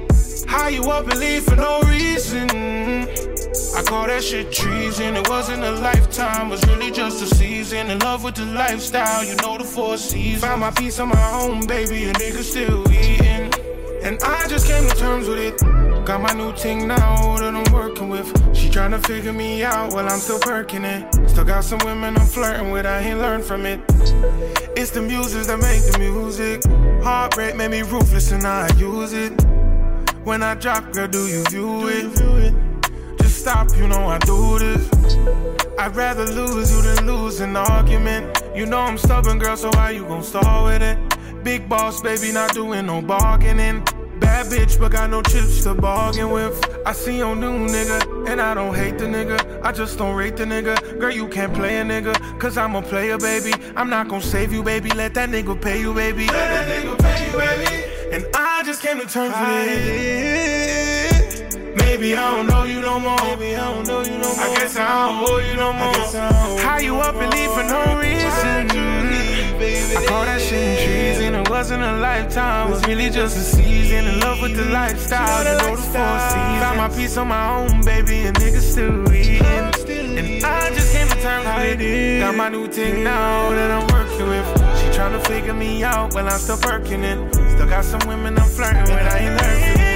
How 0.46 0.68
you 0.68 0.82
up 0.90 1.08
and 1.08 1.18
leave 1.18 1.42
for 1.42 1.56
no 1.56 1.80
reason? 1.84 2.50
I 2.50 3.82
call 3.82 4.08
that 4.08 4.22
shit 4.22 4.52
treason. 4.52 5.16
It 5.16 5.26
wasn't 5.30 5.64
a 5.64 5.70
lifetime, 5.70 6.50
was 6.50 6.62
really 6.66 6.90
just 6.90 7.22
a 7.22 7.34
season. 7.34 7.90
In 7.90 8.00
love 8.00 8.24
with 8.24 8.34
the 8.34 8.44
lifestyle, 8.44 9.24
you 9.24 9.36
know 9.36 9.56
the 9.56 9.64
four 9.64 9.96
seasons. 9.96 10.42
Found 10.42 10.60
my 10.60 10.70
peace 10.70 10.98
on 10.98 11.08
my 11.08 11.30
own, 11.32 11.66
baby, 11.66 12.04
a 12.04 12.12
nigga 12.12 12.42
still 12.42 12.84
eating. 12.92 13.50
And 14.02 14.22
I 14.22 14.46
just 14.48 14.66
came 14.66 14.86
to 14.86 14.94
terms 14.96 15.28
with 15.28 15.38
it. 15.38 16.04
Got 16.04 16.20
my 16.20 16.34
new 16.34 16.52
ting 16.52 16.86
now 16.86 17.38
that 17.38 17.54
I'm 17.54 17.72
working 17.72 18.10
with. 18.10 18.53
She 18.74 18.80
tryna 18.80 19.06
figure 19.06 19.32
me 19.32 19.62
out 19.62 19.92
while 19.92 20.08
I'm 20.08 20.18
still 20.18 20.40
perking 20.40 20.84
it. 20.84 21.06
Still 21.30 21.44
got 21.44 21.62
some 21.62 21.78
women 21.84 22.16
I'm 22.16 22.26
flirting 22.26 22.72
with, 22.72 22.86
I 22.86 22.98
ain't 23.02 23.20
learned 23.20 23.44
from 23.44 23.66
it. 23.66 23.80
It's 24.76 24.90
the 24.90 25.00
muses 25.00 25.46
that 25.46 25.60
make 25.60 25.80
the 25.92 25.96
music. 26.00 26.64
Heartbreak 27.04 27.54
made 27.54 27.70
me 27.70 27.82
ruthless 27.82 28.32
and 28.32 28.44
I 28.44 28.66
use 28.76 29.12
it. 29.12 29.30
When 30.24 30.42
I 30.42 30.56
drop, 30.56 30.92
girl, 30.92 31.06
do 31.06 31.24
you 31.28 31.44
view 31.44 31.86
it? 31.86 33.18
Just 33.18 33.42
stop, 33.42 33.68
you 33.76 33.86
know 33.86 34.08
I 34.08 34.18
do 34.18 34.58
this. 34.58 34.90
I'd 35.78 35.94
rather 35.94 36.24
lose 36.24 36.74
you 36.74 36.82
than 36.82 37.06
lose 37.06 37.38
an 37.38 37.54
argument. 37.54 38.42
You 38.56 38.66
know 38.66 38.80
I'm 38.80 38.98
stubborn, 38.98 39.38
girl, 39.38 39.56
so 39.56 39.70
why 39.74 39.90
you 39.90 40.02
gon' 40.02 40.24
stall 40.24 40.64
with 40.64 40.82
it? 40.82 40.98
Big 41.44 41.68
boss, 41.68 42.00
baby, 42.00 42.32
not 42.32 42.52
doing 42.54 42.86
no 42.86 43.00
bargaining. 43.00 43.84
Bad 44.20 44.46
bitch, 44.46 44.78
but 44.78 44.92
got 44.92 45.10
no 45.10 45.20
chips 45.22 45.64
to 45.64 45.74
bargain 45.74 46.30
with. 46.30 46.64
I 46.86 46.92
see 46.92 47.18
your 47.18 47.34
new 47.34 47.66
nigga, 47.66 48.28
and 48.28 48.40
I 48.40 48.54
don't 48.54 48.72
hate 48.74 48.98
the 48.98 49.06
nigga. 49.06 49.60
I 49.62 49.72
just 49.72 49.98
don't 49.98 50.14
rate 50.14 50.36
the 50.36 50.44
nigga. 50.44 50.76
Girl, 50.98 51.10
you 51.10 51.26
can't 51.28 51.52
play 51.54 51.78
a 51.80 51.84
nigga, 51.84 52.14
cause 52.38 52.56
I'm 52.56 52.74
a 52.76 52.82
player, 52.82 53.18
baby. 53.18 53.52
I'm 53.76 53.90
not 53.90 54.08
gon' 54.08 54.20
save 54.20 54.52
you, 54.52 54.62
baby. 54.62 54.90
Let 54.90 55.14
that 55.14 55.30
nigga 55.30 55.60
pay 55.60 55.80
you, 55.80 55.92
baby. 55.94 56.26
Let 56.26 56.32
that 56.32 56.68
nigga 56.68 56.96
pay 56.98 57.26
you, 57.26 57.32
baby. 57.38 57.84
And 58.14 58.24
I 58.34 58.62
just 58.64 58.80
came 58.82 58.98
to 59.00 59.06
terms 59.06 59.34
with 59.34 59.68
it. 59.68 61.74
Maybe 61.76 62.14
I 62.16 62.30
don't 62.34 62.46
know 62.46 62.64
you 62.64 62.80
no 62.80 62.98
more. 63.00 63.16
Maybe 63.22 63.54
I 63.56 63.72
don't 63.72 63.86
know 63.86 64.02
you 64.02 64.18
no 64.18 64.34
more. 64.34 64.44
I 64.44 64.54
guess 64.56 64.76
I 64.76 65.08
don't 65.08 65.28
owe 65.28 65.38
you 65.38 65.56
no 65.56 65.72
more. 65.72 65.94
How 66.60 66.78
you 66.78 66.96
up 66.96 67.16
and 67.16 67.30
leave 67.32 67.50
for 67.50 67.64
no 67.64 67.98
reason? 67.98 68.93
I 69.96 70.04
call 70.06 70.24
that 70.24 70.40
shit 70.40 70.58
in 70.58 70.76
treason. 70.84 71.34
It 71.34 71.48
wasn't 71.50 71.82
a 71.82 71.98
lifetime, 71.98 72.68
it 72.68 72.70
was 72.70 72.86
really 72.86 73.10
just 73.10 73.36
a 73.36 73.40
season. 73.40 74.06
In 74.06 74.20
love 74.20 74.40
with 74.42 74.56
the 74.56 74.64
lifestyle, 74.66 75.44
you 75.44 75.58
know 75.58 75.76
the 75.76 75.82
four 75.82 76.18
seasons. 76.18 76.62
Found 76.62 76.78
my 76.78 76.88
peace 76.88 77.16
on 77.16 77.28
my 77.28 77.56
own, 77.56 77.84
baby, 77.84 78.26
and 78.26 78.36
niggas 78.36 78.72
still 78.72 79.12
eating. 79.12 79.44
And 79.44 80.44
I 80.44 80.70
just 80.74 80.92
came 80.92 81.08
to 81.08 81.20
terms 81.20 81.46
with 81.46 81.80
it. 81.80 82.20
Got 82.20 82.34
my 82.34 82.48
new 82.48 82.66
thing 82.66 83.04
now 83.04 83.50
that 83.50 83.70
I'm 83.70 83.86
working 83.94 84.28
with. 84.28 84.46
She 84.78 84.86
tryna 84.98 85.24
figure 85.26 85.54
me 85.54 85.84
out 85.84 86.14
while 86.14 86.28
I'm 86.28 86.38
still 86.38 86.58
working 86.64 87.04
it. 87.04 87.34
Still 87.54 87.66
got 87.68 87.84
some 87.84 88.00
women 88.08 88.36
I'm 88.38 88.48
flirting 88.48 88.82
with, 88.82 88.90
I 88.92 89.18
ain't 89.18 89.40
learning. 89.40 89.94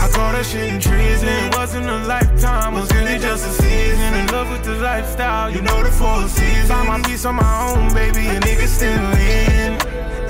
I 0.00 0.08
call 0.08 0.32
that 0.32 0.44
shit 0.44 0.72
in 0.72 0.80
treason. 0.80 1.28
It 1.28 1.56
wasn't 1.56 1.86
a 1.86 1.98
lifetime, 2.06 2.74
it 2.74 2.80
was 2.80 2.92
really 2.92 3.18
just 3.18 3.46
a 3.46 3.62
season. 3.62 4.26
Love 4.28 4.43
the 4.64 4.74
lifestyle, 4.76 5.50
you 5.50 5.60
know 5.60 5.82
the 5.82 5.90
four 5.90 6.26
seasons. 6.28 6.68
Found 6.68 6.88
my 6.88 7.00
peace 7.02 7.24
on 7.24 7.34
my 7.34 7.54
own, 7.68 7.92
baby, 7.92 8.26
and 8.28 8.42
niggas 8.44 8.68
still 8.68 8.88
in. 8.88 9.72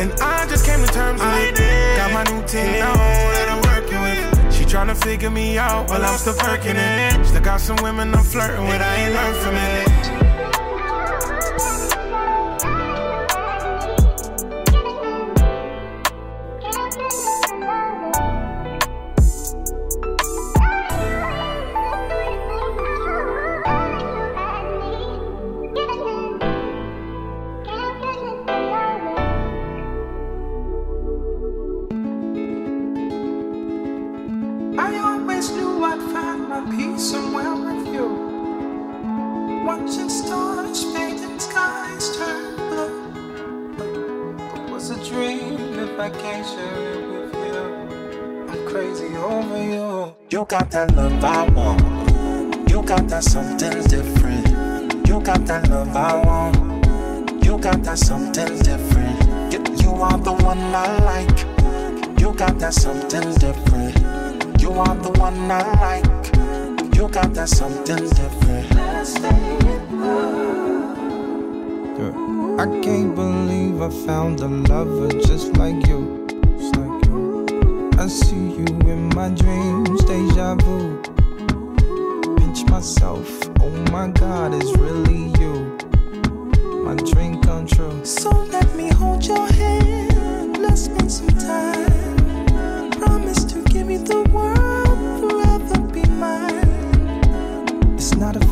And 0.00 0.12
I 0.20 0.46
just 0.48 0.66
came 0.66 0.80
to 0.84 0.92
terms 0.92 1.20
with 1.20 1.60
it. 1.60 1.96
Got 1.96 2.12
my 2.12 2.24
new 2.24 2.44
team 2.46 2.72
now 2.72 2.94
that 2.94 3.48
I'm 3.48 3.62
working 3.70 4.00
with. 4.02 4.54
She 4.54 4.64
tryna 4.64 4.96
figure 4.96 5.30
me 5.30 5.56
out 5.56 5.88
while 5.88 6.04
I'm 6.04 6.18
still 6.18 6.34
perking 6.34 6.76
it. 6.76 7.24
Still 7.26 7.42
got 7.42 7.60
some 7.60 7.76
women 7.82 8.14
I'm 8.14 8.24
flirting 8.24 8.64
with, 8.66 8.82
I 8.82 8.94
ain't 8.96 9.14
learned 9.14 9.36
from 9.36 9.54
it. 9.54 9.93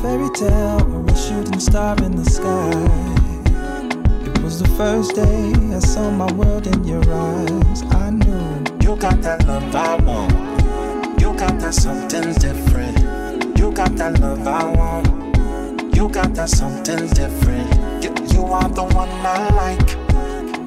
Fairy 0.03 0.28
tale 0.30 0.82
or 0.96 1.07
a 1.07 1.16
shooting 1.16 1.61
star 1.61 1.96
in 2.03 2.16
the 2.16 2.24
sky. 2.24 2.70
It 4.26 4.42
was 4.42 4.61
the 4.61 4.68
first 4.76 5.14
day 5.14 5.53
I 5.72 5.78
saw 5.78 6.11
my 6.11 6.30
world 6.32 6.66
in 6.66 6.82
your 6.82 7.05
eyes. 7.09 7.82
I 7.92 8.11
knew 8.11 8.64
You 8.82 8.96
got 8.96 9.22
that 9.22 9.46
love 9.46 9.74
I 9.76 9.94
want. 10.03 10.32
You 11.20 11.32
got 11.34 11.61
that 11.61 11.74
something 11.74 12.34
different. 12.34 12.98
You 13.57 13.70
got 13.70 13.94
that 13.96 14.18
love 14.18 14.44
I 14.46 14.64
want. 14.76 15.07
You 15.94 16.09
got 16.09 16.34
that 16.34 16.48
something 16.48 17.07
different. 17.20 17.70
You, 18.03 18.11
you 18.34 18.44
are 18.46 18.68
the 18.68 18.82
one 18.82 19.09
I 19.24 19.48
like. 19.62 19.88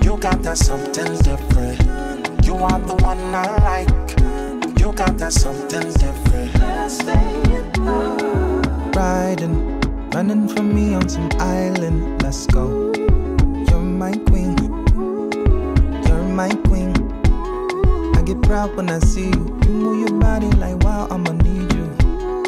You 0.06 0.18
got 0.18 0.44
that 0.44 0.58
something 0.58 1.12
different. 1.24 1.82
You 2.46 2.56
are 2.56 2.80
the 2.80 2.96
one 3.04 3.20
I 3.36 3.48
like. 3.70 3.90
You 4.80 4.94
got 4.94 5.18
that 5.18 5.34
something 5.34 5.92
different. 5.92 6.56
Riding, 9.06 9.80
running 10.16 10.47
from 10.47 10.74
me 10.74 10.95
on 10.95 11.08
some 11.08 11.30
island. 11.39 12.24
Let's 12.24 12.47
go. 12.47 12.66
You're 13.68 13.89
my 14.03 14.14
queen. 14.30 14.56
You're 16.06 16.28
my 16.41 16.51
queen. 16.68 16.91
I 18.18 18.24
get 18.26 18.41
proud 18.41 18.76
when 18.76 18.89
I 18.89 18.99
see 19.12 19.30
you. 19.36 19.43
You 19.64 19.72
move 19.84 19.99
your 20.03 20.20
body 20.20 20.49
like 20.64 20.78
wow, 20.84 21.08
I'ma 21.12 21.34
need 21.47 21.72
you. 21.78 21.86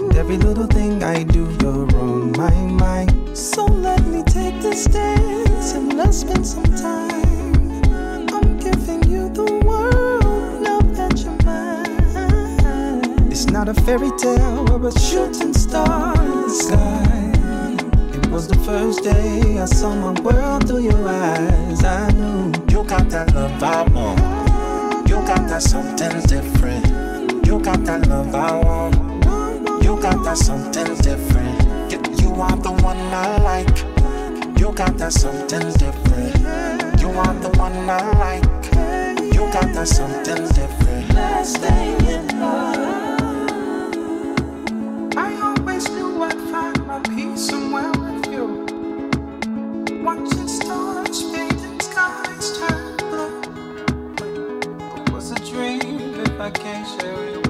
And 0.01 0.16
every 0.22 0.38
little 0.38 0.70
thing 0.78 1.03
I 1.03 1.24
do, 1.36 1.43
you're 1.62 1.88
on 2.03 2.32
my 2.43 2.58
mind. 2.86 3.12
So 3.38 3.66
let 3.66 4.01
me 4.14 4.24
take 4.24 4.60
this 4.68 4.86
dance 4.86 5.74
and 5.74 5.93
let's 5.93 6.18
spend 6.26 6.45
some 6.55 6.70
time. 6.89 7.84
I'm 8.36 8.58
giving 8.58 9.03
you 9.12 9.30
the 9.30 9.49
world, 9.68 10.62
know 10.66 10.82
that 10.97 11.14
you're 11.24 11.39
mine. 11.45 13.32
It's 13.32 13.45
not 13.45 13.70
a 13.70 13.76
fairy 13.86 14.12
tale 14.18 14.66
or 14.72 14.88
a 14.88 14.91
shooting 14.99 15.53
star 15.53 16.16
sky. 16.50 17.32
It 18.14 18.28
was 18.28 18.48
the 18.48 18.58
first 18.66 19.04
day 19.04 19.60
I 19.60 19.66
saw 19.66 19.93
my 19.93 20.20
world 20.22 20.68
through 20.68 20.84
your 20.84 21.08
eyes. 21.08 21.84
I 21.84 22.12
knew 22.12 22.52
you 22.70 22.84
got 22.84 23.10
that 23.10 23.34
love 23.34 23.62
I 23.62 23.84
want. 23.84 25.10
You 25.10 25.16
got 25.16 25.48
that 25.50 25.62
something 25.62 26.22
different. 26.22 27.45
You 27.45 27.60
got 27.60 27.84
that 27.86 28.08
love 28.08 28.34
I 28.34 28.60
want. 28.60 28.95
You 29.84 30.00
got 30.02 30.24
that 30.24 30.38
something 30.38 30.95
different. 30.98 31.91
You, 31.91 32.00
you 32.22 32.41
are 32.41 32.58
the 32.58 32.72
one 32.84 32.98
I 32.98 33.38
like. 33.38 33.78
You 34.60 34.72
got 34.74 34.98
that 34.98 35.14
something 35.14 35.72
different. 35.74 37.02
You 37.02 37.10
are 37.10 37.34
the 37.36 37.50
one 37.58 37.89
I 37.89 38.02
like. 38.20 38.43
You 39.34 39.41
got 39.52 39.74
that 39.74 39.88
something 39.88 40.48
different. 40.50 41.14
Let's 41.14 41.54
stay 41.54 42.14
in. 42.14 43.07
I 56.48 56.50
can't 56.50 56.88
share 57.02 57.24
it 57.28 57.47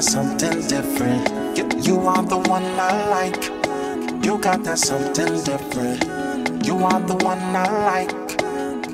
that 0.00 0.10
something 0.10 0.66
different. 0.66 1.86
You, 1.86 2.00
are 2.00 2.22
the 2.22 2.38
one 2.48 2.64
I 2.64 3.08
like. 3.08 4.24
You 4.24 4.38
got 4.38 4.62
that 4.64 4.78
something 4.78 5.42
different. 5.44 6.66
You 6.66 6.76
are 6.84 7.00
the 7.00 7.16
one 7.16 7.38
I 7.38 7.68
like. 7.90 8.10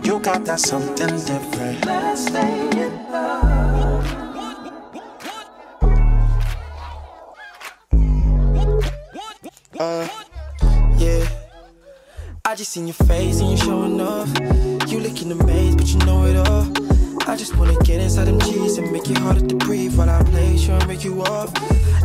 You 0.05 0.19
got 0.19 0.45
that 0.47 0.59
something 0.59 1.09
different. 1.09 1.85
Let's 1.87 2.27
stay 2.27 2.69
in 2.71 2.93
love. 3.13 4.05
Uh, 9.79 10.09
yeah. 10.97 11.29
I 12.45 12.55
just 12.57 12.73
seen 12.73 12.87
your 12.87 12.95
face 12.95 13.41
and 13.41 13.51
you're 13.51 13.59
showing 13.59 14.01
off. 14.01 14.29
You 14.91 15.01
looking 15.01 15.31
amazed, 15.31 15.79
but 15.79 15.87
you 15.87 15.99
know 15.99 16.25
it 16.25 16.37
all. 16.49 16.86
I 17.29 17.35
just 17.35 17.57
wanna 17.57 17.77
get 17.83 18.01
inside 18.01 18.27
them 18.27 18.39
G's 18.39 18.79
and 18.79 18.93
make 18.93 19.11
it 19.11 19.19
harder 19.19 19.45
to 19.45 19.57
breathe 19.57 19.97
while 19.97 20.09
I 20.09 20.23
play, 20.23 20.57
sure 20.57 20.77
and 20.77 20.85
break 20.85 21.03
you 21.05 21.23
off. 21.23 21.51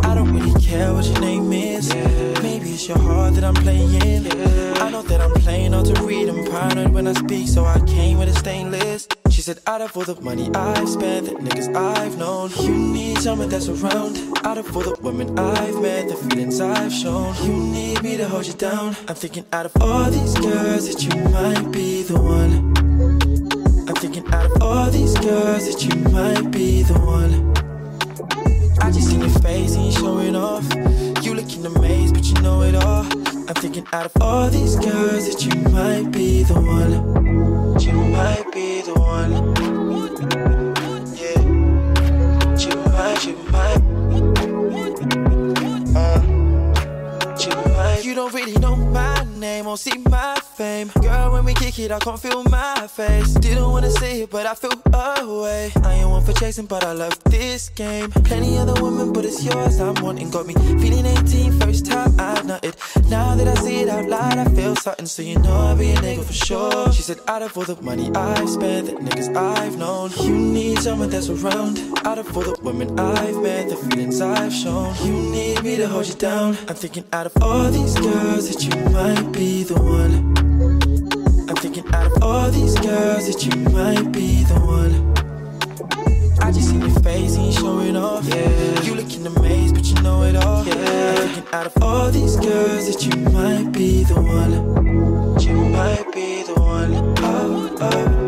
I 0.03 0.15
don't 0.15 0.34
really 0.34 0.59
care 0.59 0.91
what 0.93 1.05
your 1.05 1.19
name 1.19 1.53
is. 1.53 1.93
Maybe 2.41 2.72
it's 2.72 2.88
your 2.88 2.97
heart 2.97 3.36
that 3.36 3.43
I'm 3.43 3.53
playing. 3.53 4.28
I 4.82 4.89
know 4.89 5.03
that 5.03 5.22
I'm 5.22 5.34
playing 5.41 5.76
all 5.76 5.84
to 5.84 6.03
read. 6.03 6.28
Paranoid 6.49 6.91
when 6.93 7.07
I 7.07 7.13
speak, 7.13 7.47
so 7.47 7.65
I 7.65 7.80
came 7.86 8.17
with 8.17 8.30
a 8.30 8.39
stainless. 8.39 9.07
She 9.30 9.41
said, 9.41 9.59
out 9.67 9.82
of 9.82 9.95
all 9.95 10.03
the 10.03 10.19
money 10.22 10.49
I've 10.55 10.89
spent, 10.89 11.28
the 11.28 11.34
niggas 11.34 11.74
I've 11.76 12.17
known, 12.17 12.49
you 12.59 12.76
need 12.76 13.19
someone 13.19 13.49
that's 13.49 13.69
around. 13.69 14.17
Out 14.43 14.57
of 14.57 14.76
all 14.76 14.84
the 14.84 14.97
women 15.01 15.38
I've 15.38 15.80
met, 15.82 16.09
the 16.09 16.15
feelings 16.15 16.59
I've 16.59 16.91
shown, 16.91 17.36
you 17.43 17.53
need 17.53 18.01
me 18.01 18.17
to 18.17 18.28
hold 18.28 18.47
you 18.47 18.53
down. 18.53 18.95
I'm 19.07 19.15
thinking 19.15 19.45
out 19.53 19.67
of 19.67 19.74
all 19.80 20.09
these 20.09 20.34
girls 20.39 20.91
that 20.91 21.03
you 21.03 21.15
might 21.30 21.72
be 21.72 22.01
the 22.03 22.19
one. 22.19 22.70
Thinking 24.02 24.34
out 24.34 24.45
of 24.47 24.62
all 24.64 24.89
these 24.89 25.14
girls 25.20 25.72
that 25.72 25.86
you 25.86 25.95
might 26.10 26.49
be 26.49 26.82
the 26.82 26.97
one. 27.02 27.54
I 28.82 28.89
just 28.89 29.12
seen 29.12 29.20
your 29.20 29.30
face 29.41 29.76
and 29.76 29.86
you 29.86 29.91
showing 29.91 30.36
off. 30.36 30.66
You 31.24 31.36
looking 31.36 31.64
amazed, 31.68 32.16
but 32.16 32.26
you 32.26 32.34
know 32.41 32.64
it 32.64 32.74
all. 32.74 33.06
I'm 33.47 33.54
thinking 33.54 33.86
out 33.93 34.08
of 34.08 34.20
all 34.20 34.49
these 34.49 34.76
girls 34.78 35.30
that 35.30 35.45
you 35.45 35.54
might 35.70 36.10
be 36.12 36.41
the 36.41 36.56
one. 36.56 37.80
You 37.80 37.93
might 37.93 38.52
be 38.52 38.82
the 38.82 38.95
one. 38.95 39.32
Yeah. 41.14 41.39
You 42.58 42.76
might, 42.89 43.24
you 43.24 43.36
might. 43.54 43.82
Uh. 45.95 46.22
You 47.39 47.56
might. 47.76 48.02
You 48.04 48.16
don't 48.16 48.34
really 48.34 48.58
know 48.58 48.76
my 48.76 49.11
name, 49.42 49.66
won't 49.66 49.80
see 49.80 49.98
my 49.98 50.36
fame. 50.56 50.89
Girl, 51.02 51.34
when 51.34 51.44
we 51.44 51.54
kick 51.56 51.80
it, 51.80 51.92
I 51.92 52.00
can't 52.00 52.20
feel 52.20 52.44
my 52.44 52.88
face. 52.88 53.34
Didn't 53.34 53.70
wanna 53.70 53.89
say 53.92 54.22
it, 54.22 54.30
but 54.30 54.46
I 54.46 54.54
feel 54.54 54.72
away. 54.94 55.72
I 55.84 55.94
ain't 55.96 56.10
one 56.10 56.24
for 56.24 56.34
chasing, 56.34 56.68
but 56.68 56.84
I 56.86 56.94
love 56.94 57.18
this 57.26 57.70
game. 57.70 58.12
Plenty 58.12 58.58
other 58.58 58.82
women, 58.82 59.12
but 59.12 59.26
it's 59.26 59.44
yours 59.44 59.80
I'm 59.80 59.96
wanting. 60.04 60.30
Got 60.30 60.46
me 60.46 60.54
feeling 60.54 61.06
18, 61.06 61.60
first 61.60 61.88
time 61.88 62.14
I've 62.20 62.30
Now 63.10 63.36
that 63.36 63.47
I 63.47 63.56
see 63.62 63.82
it 63.82 63.88
out 63.88 64.08
loud, 64.10 64.38
I 64.38 64.45
feel 64.56 64.76
something. 64.76 65.06
So 65.06 65.22
you 65.22 65.39
know 65.39 65.54
I'll 65.54 65.78
be 65.78 65.91
a 65.91 65.95
nigga 65.95 66.24
for 66.26 66.34
sure. 66.34 66.91
She 66.91 67.02
said, 67.02 67.20
out 67.28 67.41
of 67.41 67.58
all 67.58 67.64
the 67.64 67.82
money 67.82 68.12
I've 68.14 68.49
spent, 68.49 68.88
the 68.88 68.93
niggas 68.93 69.34
I've 69.36 69.78
known, 69.78 70.12
you 70.20 70.36
need 70.36 70.80
someone 70.80 71.10
that's 71.10 71.30
around. 71.30 71.80
Out 72.06 72.18
of 72.18 72.36
all 72.36 72.43
the 72.43 72.58
women 72.62 72.99
I've 72.99 73.38
met, 73.41 73.70
the 73.70 73.78
feelings 73.78 74.20
I've 74.20 74.54
shown, 74.54 74.93
you 75.06 75.14
need 75.14 75.64
me 75.64 75.78
to 75.78 75.88
hold 75.88 76.08
you 76.08 76.16
down. 76.16 76.58
I'm 76.68 76.76
thinking 76.76 77.06
out 77.14 77.26
of 77.26 77.41
all 77.41 77.72
these 77.72 77.95
girls 77.99 78.49
that 78.49 78.64
you 78.64 78.76
might 78.91 79.32
be 79.32 79.64
the 79.64 79.80
one. 79.82 80.14
I'm 81.49 81.56
thinking 81.56 81.86
out 81.93 82.08
of 82.12 82.24
all 82.24 82.52
these 82.52 82.76
girls 82.80 83.28
that 83.32 83.45
you 83.45 83.56
might 83.72 84.12
be 84.12 84.43
the 84.43 84.60
one. 84.60 85.11
I 86.52 86.54
just 86.54 86.68
seen 86.68 86.82
your 86.82 86.99
face 86.99 87.38
and 87.38 87.45
you 87.45 87.54
showing 87.54 87.95
off. 87.95 88.26
Yeah. 88.26 88.82
You 88.82 88.95
looking 88.95 89.26
amazed, 89.26 89.74
but 89.74 89.86
you 89.86 89.95
know 90.02 90.24
it 90.24 90.36
all. 90.36 90.66
Yeah. 90.66 90.74
I'm 90.74 91.30
thinking 91.30 91.54
out 91.54 91.66
of 91.66 91.82
all 91.82 92.12
these 92.12 92.36
girls 92.36 92.93
that 92.93 93.06
you 93.06 93.16
might 93.32 93.72
be 93.72 94.04
the 94.04 94.16
one. 94.16 95.39
You 95.39 95.56
might 95.56 96.12
be 96.14 96.43
the 96.43 96.56
one. 96.56 96.93
Oh, 97.20 97.78
oh, 97.80 98.20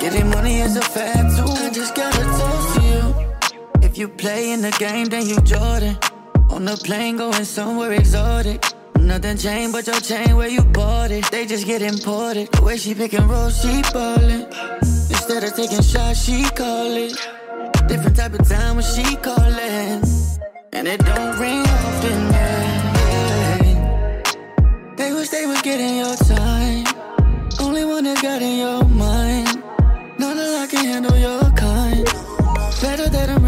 Getting 0.00 0.30
money 0.30 0.60
is 0.60 0.76
a 0.76 0.80
fact 0.80 1.36
too. 1.36 1.44
I 1.44 1.70
just 1.70 1.94
gotta 1.94 2.22
toast 2.38 2.74
to 2.74 2.82
you. 2.90 3.14
If 3.82 3.98
you 3.98 4.08
play 4.08 4.50
in 4.50 4.62
the 4.62 4.70
game, 4.78 5.06
then 5.06 5.26
you 5.26 5.38
Jordan. 5.42 5.98
On 6.48 6.64
the 6.64 6.76
plane 6.76 7.18
going 7.18 7.44
somewhere 7.44 7.92
exotic. 7.92 8.64
Nothing 8.98 9.36
changed 9.36 9.72
but 9.74 9.86
your 9.86 10.00
chain 10.00 10.36
where 10.36 10.48
you 10.48 10.62
bought 10.62 11.10
it. 11.10 11.30
They 11.30 11.44
just 11.44 11.66
get 11.66 11.82
imported. 11.82 12.50
The 12.52 12.62
way 12.62 12.78
she 12.78 12.94
pick 12.94 13.12
and 13.12 13.28
roll, 13.28 13.50
she 13.50 13.82
ballin'. 13.92 14.46
Instead 14.80 15.44
of 15.44 15.54
taking 15.54 15.82
shots, 15.82 16.24
she 16.24 16.44
call 16.44 16.96
it. 16.96 17.14
Different 17.86 18.16
type 18.16 18.32
of 18.32 18.48
time 18.48 18.76
when 18.76 18.84
she 18.84 19.16
callin'. 19.16 20.02
And 20.72 20.88
it 20.88 21.04
don't 21.04 21.38
ring 21.38 21.60
often, 21.60 22.32
yeah. 22.32 22.76
They 24.96 25.12
wish 25.12 25.28
they 25.28 25.44
was 25.44 25.60
getting 25.60 25.98
your 25.98 26.16
time. 26.16 26.86
Only 27.60 27.84
one 27.84 28.04
that 28.04 28.22
got 28.22 28.40
in 28.40 28.58
your 28.58 28.84
mind 28.84 29.09
handle 30.90 31.16
your 31.16 31.50
kind. 31.52 32.04
Better 32.82 33.08
than. 33.08 33.30
I'm 33.30 33.39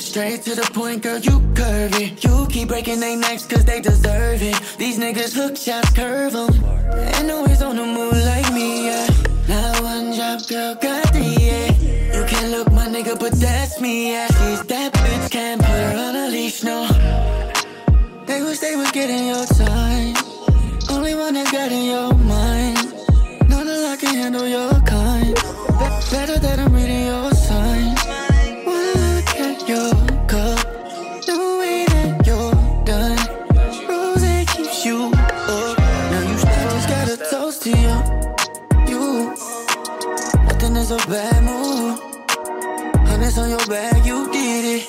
straight 0.00 0.42
to 0.42 0.54
the 0.54 0.68
point, 0.72 1.02
girl, 1.02 1.18
you 1.18 1.40
curvy. 1.54 2.22
You 2.24 2.46
keep 2.48 2.68
breaking 2.68 3.00
their 3.00 3.16
necks 3.16 3.46
cause 3.46 3.64
they 3.64 3.80
deserve 3.80 4.42
it. 4.42 4.58
These 4.78 4.98
niggas 4.98 5.34
hook 5.34 5.56
shots, 5.56 5.90
curve 5.90 6.34
'em. 6.34 6.52
Ain't 7.16 7.30
always 7.30 7.62
on 7.62 7.76
the 7.76 7.84
move 7.84 8.16
like 8.24 8.52
me, 8.52 8.86
yeah. 8.86 9.06
Now 9.48 9.82
one 9.82 10.12
job, 10.12 10.40
girl, 10.48 10.74
got 10.74 11.12
the 11.12 11.20
yeah. 11.20 11.70
You 12.16 12.24
can 12.26 12.50
look 12.50 12.72
my 12.72 12.86
nigga, 12.86 13.18
but 13.18 13.32
that's 13.32 13.80
me, 13.80 14.12
yeah. 14.12 14.26
She's 14.26 14.62
that 14.72 14.92
bitch, 14.92 15.30
can't 15.30 15.60
put 15.60 15.70
her 15.70 15.96
on 16.06 16.16
a 16.16 16.28
leash, 16.28 16.62
no. 16.62 16.78
They 18.26 18.42
wish 18.42 18.58
they 18.58 18.76
would 18.76 18.92
get 18.92 19.10
in 19.10 19.26
your 19.26 19.46
time. 19.46 20.14
Only 20.90 21.14
one 21.14 21.34
that 21.34 21.52
got 21.52 21.70
in 21.70 21.84
your 21.84 22.14
mind. 22.14 22.94
None 23.48 23.68
of 23.68 23.84
I 23.92 23.96
can 24.00 24.14
handle 24.14 24.46
your 24.46 24.72
kind. 24.80 25.34
Be- 25.34 26.00
better 26.10 26.38
that 26.38 26.58
I'm 26.58 26.72
reading 26.72 27.09
bad 41.30 41.44
move. 41.44 42.00
Honest 43.08 43.38
on 43.38 43.50
your 43.50 43.66
bag, 43.66 44.04
you 44.06 44.30
did 44.32 44.64
it. 44.76 44.88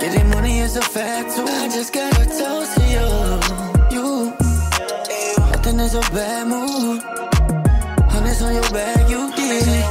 Getting 0.00 0.28
money 0.30 0.58
is 0.60 0.76
a 0.76 0.82
fact 0.82 1.34
too. 1.34 1.44
I 1.44 1.68
just 1.68 1.92
got 1.92 2.12
a 2.20 2.24
toast 2.24 2.74
to 2.76 2.84
you. 2.96 3.08
You. 3.94 4.06
Nothing 5.50 5.80
is 5.80 5.94
a 5.94 6.00
bad 6.12 6.46
move. 6.48 7.02
Honest 8.14 8.42
on 8.42 8.54
your 8.54 8.70
bag, 8.70 9.10
you 9.10 9.30
did 9.36 9.64
it. 9.66 9.81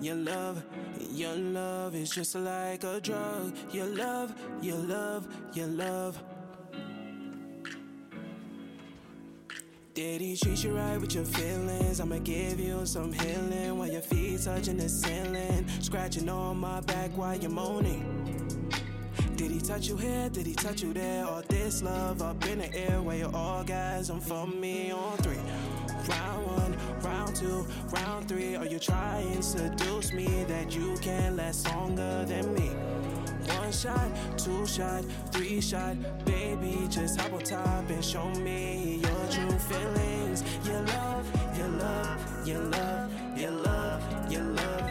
Your 0.00 0.14
love, 0.14 0.62
your 1.12 1.34
love 1.36 1.94
is 1.94 2.10
just 2.10 2.34
like 2.34 2.84
a 2.84 3.00
drug. 3.00 3.54
Your 3.72 3.86
love, 3.86 4.34
your 4.62 4.76
love, 4.76 5.28
your 5.52 5.66
love. 5.66 6.22
Did 9.92 10.20
he 10.20 10.36
treat 10.36 10.64
you 10.64 10.76
right 10.76 10.98
with 11.00 11.14
your 11.14 11.24
feelings? 11.24 12.00
I'ma 12.00 12.18
give 12.18 12.60
you 12.60 12.86
some 12.86 13.12
healing 13.12 13.76
while 13.76 13.90
your 13.90 14.00
feet 14.00 14.40
touching 14.42 14.76
the 14.76 14.88
ceiling, 14.88 15.66
scratching 15.80 16.28
on 16.28 16.58
my 16.58 16.80
back 16.80 17.10
while 17.16 17.36
you're 17.36 17.50
moaning. 17.50 18.30
Did 19.36 19.50
he 19.50 19.60
touch 19.60 19.88
you 19.88 19.96
here? 19.96 20.28
Did 20.30 20.46
he 20.46 20.54
touch 20.54 20.82
you 20.82 20.92
there? 20.92 21.26
All 21.26 21.42
this 21.48 21.82
love 21.82 22.22
up 22.22 22.46
in 22.46 22.60
the 22.60 22.74
air 22.74 23.02
where 23.02 23.16
your 23.16 23.34
orgasm 23.34 24.20
for 24.20 24.46
me 24.46 24.92
on 24.92 25.16
three. 25.18 25.38
Round 26.08 26.46
one, 26.46 26.76
round 27.02 27.36
two, 27.36 27.66
round 27.90 28.28
three. 28.28 28.56
Are 28.56 28.66
you 28.66 28.78
trying 28.78 29.36
to 29.36 29.42
seduce 29.42 30.12
me 30.12 30.44
that 30.48 30.74
you 30.74 30.96
can 31.02 31.36
last 31.36 31.66
longer 31.68 32.24
than 32.26 32.54
me? 32.54 32.70
One 33.56 33.72
shot, 33.72 34.08
two 34.38 34.66
shot, 34.66 35.04
three 35.30 35.60
shot, 35.60 35.96
baby, 36.24 36.86
just 36.88 37.20
hop 37.20 37.32
on 37.32 37.40
top 37.40 37.90
and 37.90 38.04
show 38.04 38.30
me 38.30 39.00
your 39.02 39.26
true 39.30 39.58
feelings. 39.58 40.42
Your 40.64 40.80
love, 40.82 41.58
your 41.58 41.68
love, 41.68 42.48
your 42.48 42.60
love, 42.60 43.12
your 43.38 43.50
love, 43.50 44.32
your 44.32 44.42
love, 44.44 44.90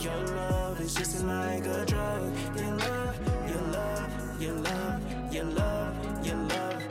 your 0.00 0.26
love 0.36 0.80
is 0.80 0.94
just 0.94 1.24
like 1.24 1.66
a 1.66 1.84
drug. 1.86 2.32
Your 2.56 2.76
love, 2.76 3.18
your 3.50 3.62
love, 3.62 4.42
your 4.42 4.54
love, 4.54 5.32
your 5.34 5.44
love, 5.44 6.26
your 6.26 6.36
love, 6.36 6.82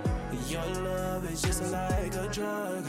your 0.50 0.66
love 0.84 1.32
is 1.32 1.42
just 1.42 1.72
like 1.72 2.16
a 2.16 2.28
drug. 2.32 2.86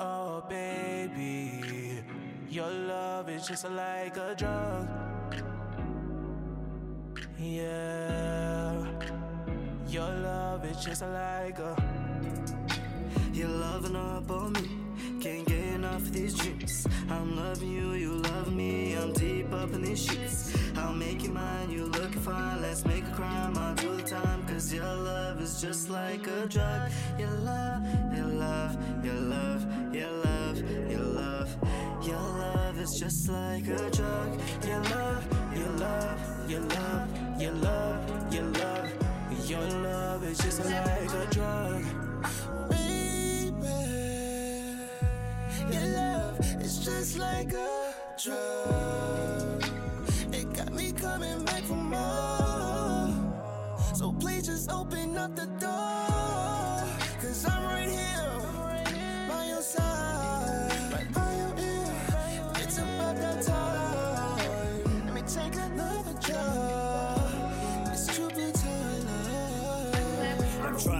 Oh, 0.00 0.44
baby, 0.48 2.04
your 2.48 2.70
love 2.70 3.28
is 3.28 3.48
just 3.48 3.68
like 3.68 4.16
a 4.16 4.32
drug. 4.36 4.88
Yeah, 7.36 8.86
your 9.88 10.08
love 10.08 10.64
is 10.66 10.84
just 10.84 11.02
like 11.02 11.58
a. 11.58 11.74
You're 13.32 13.48
loving 13.48 13.96
up 13.96 14.30
on 14.30 14.52
me. 14.52 14.77
Can't 15.20 15.44
get 15.46 15.64
enough 15.74 16.02
of 16.02 16.12
these 16.12 16.34
dreams. 16.34 16.86
I'm 17.10 17.36
loving 17.36 17.72
you, 17.72 17.92
you 17.94 18.12
love 18.12 18.54
me. 18.54 18.94
I'm 18.94 19.12
deep 19.14 19.52
up 19.52 19.72
in 19.72 19.82
these 19.82 20.04
sheets. 20.04 20.56
I'll 20.76 20.94
make 20.94 21.24
you 21.24 21.30
mine, 21.30 21.70
you 21.72 21.86
looking 21.86 22.20
fine. 22.20 22.62
Let's 22.62 22.84
make 22.84 23.04
a 23.04 23.10
crime, 23.10 23.58
I'll 23.58 23.74
do 23.74 23.96
the 23.96 24.02
time. 24.02 24.46
Cause 24.46 24.72
your 24.72 24.84
love 24.84 25.42
is 25.42 25.60
just 25.60 25.90
like 25.90 26.24
a 26.28 26.46
drug. 26.46 26.92
Your 27.18 27.30
love, 27.30 27.84
your 28.16 28.26
love, 28.26 29.04
your 29.04 29.14
love, 29.14 29.66
your 29.92 30.10
love, 30.10 30.58
your 30.88 31.00
love. 31.00 31.56
Your 32.06 32.16
love 32.16 32.78
is 32.78 32.94
just 33.00 33.28
like 33.28 33.66
a 33.66 33.90
drug. 33.90 34.40
Your 34.64 34.82
love, 34.84 35.26
your 35.56 35.70
love, 35.70 36.48
your 36.48 36.60
love, 36.60 37.42
your 37.42 37.52
love, 37.54 38.34
your 38.34 38.44
love, 38.44 39.50
your 39.50 39.68
love 39.82 40.22
is 40.22 40.38
just 40.38 40.64
like 40.64 41.12
a 41.12 41.26
drug. 41.32 42.07
Your 45.72 45.86
love 45.86 46.40
is 46.62 46.78
just 46.84 47.18
like 47.18 47.52
a 47.52 47.94
drug. 48.22 49.64
It 50.32 50.52
got 50.54 50.72
me 50.72 50.92
coming 50.92 51.44
back 51.44 51.62
for 51.64 51.74
more. 51.74 53.14
So 53.94 54.12
please 54.12 54.46
just 54.46 54.70
open 54.70 55.16
up 55.18 55.36
the 55.36 55.46
door. 55.60 56.86
Cause 57.20 57.44
I'm 57.46 57.64
right 57.64 57.88
here 57.88 59.28
by 59.28 59.46
your 59.46 59.62
side. 59.62 60.07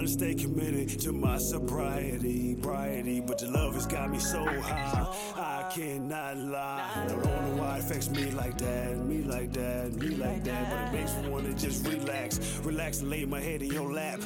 Stay 0.08 0.34
committed 0.34 0.88
to 1.00 1.12
my 1.12 1.36
sobriety, 1.36 2.56
briety, 2.56 3.24
but 3.24 3.42
your 3.42 3.50
love 3.50 3.74
has 3.74 3.86
got 3.86 4.10
me 4.10 4.18
so 4.18 4.44
high. 4.60 5.06
I 5.36 5.70
cannot 5.70 6.38
lie. 6.38 6.90
I 6.96 7.06
don't 7.06 7.22
know 7.22 7.62
why 7.62 7.76
it 7.76 7.80
affects 7.80 8.08
me 8.10 8.30
like 8.30 8.56
that, 8.58 8.96
me 8.96 9.22
like 9.22 9.52
that, 9.52 9.92
me 9.94 10.08
like 10.16 10.44
that, 10.44 10.70
but 10.70 10.80
it 10.80 11.00
makes 11.00 11.14
me 11.16 11.28
wanna 11.28 11.52
just 11.54 11.86
relax, 11.86 12.58
relax 12.64 13.00
and 13.00 13.10
lay 13.10 13.24
my 13.26 13.40
head 13.40 13.62
in 13.62 13.70
your 13.70 13.92
lap. 13.92 14.20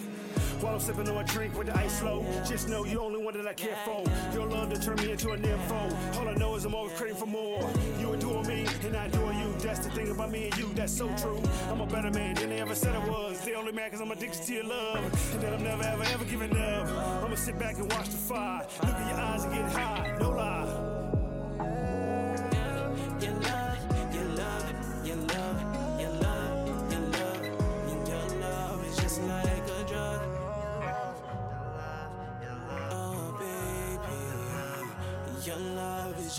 While 0.61 0.75
I'm 0.75 0.81
sipping 0.81 1.09
on 1.09 1.17
a 1.17 1.25
drink 1.25 1.57
with 1.57 1.67
the 1.67 1.77
ice 1.77 2.03
low, 2.03 2.25
just 2.47 2.69
know 2.69 2.85
you're 2.85 2.95
the 2.95 3.01
only 3.01 3.25
one 3.25 3.35
that 3.35 3.47
I 3.47 3.55
care 3.55 3.77
for. 3.85 4.05
Your 4.33 4.47
love 4.47 4.73
to 4.73 4.81
turn 4.81 4.97
me 4.97 5.11
into 5.13 5.31
a 5.31 5.37
nympho. 5.37 6.17
All 6.19 6.29
I 6.29 6.35
know 6.35 6.55
is 6.55 6.65
I'm 6.65 6.75
always 6.75 6.93
craving 6.93 7.17
for 7.17 7.27
more. 7.27 7.69
You 7.99 8.13
adore 8.13 8.45
me 8.45 8.67
and 8.85 8.97
I 8.97 9.07
adore 9.07 9.33
you. 9.33 9.55
That's 9.59 9.81
the 9.81 9.91
thing 9.91 10.11
about 10.11 10.31
me 10.31 10.45
and 10.47 10.57
you, 10.57 10.71
that's 10.75 10.97
so 10.97 11.09
true. 11.17 11.43
I'm 11.71 11.81
a 11.81 11.87
better 11.87 12.11
man 12.11 12.35
than 12.35 12.51
they 12.51 12.61
ever 12.61 12.75
said 12.75 12.95
I 12.95 13.09
was. 13.09 13.41
They 13.45 13.55
only 13.55 13.73
mad 13.73 13.91
cause 13.91 14.01
I'm 14.01 14.11
addicted 14.11 14.43
to 14.43 14.53
your 14.53 14.65
love. 14.65 15.33
And 15.33 15.43
that 15.43 15.53
I'm 15.53 15.63
never 15.65 15.83
ever 15.83 16.05
ever 16.05 16.25
giving 16.25 16.57
up. 16.57 16.89
I'ma 17.25 17.35
sit 17.35 17.59
back 17.59 17.77
and 17.79 17.91
watch 17.93 18.09
the 18.09 18.19
fire. 18.19 18.67
Look 18.85 18.97
in 18.97 19.09
your 19.09 19.19
eyes 19.19 19.45
and 19.45 19.55
get 19.55 19.73
high, 19.73 20.17
no 20.21 20.31
lie. 20.31 20.82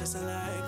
Just 0.04 0.22
like 0.22 0.63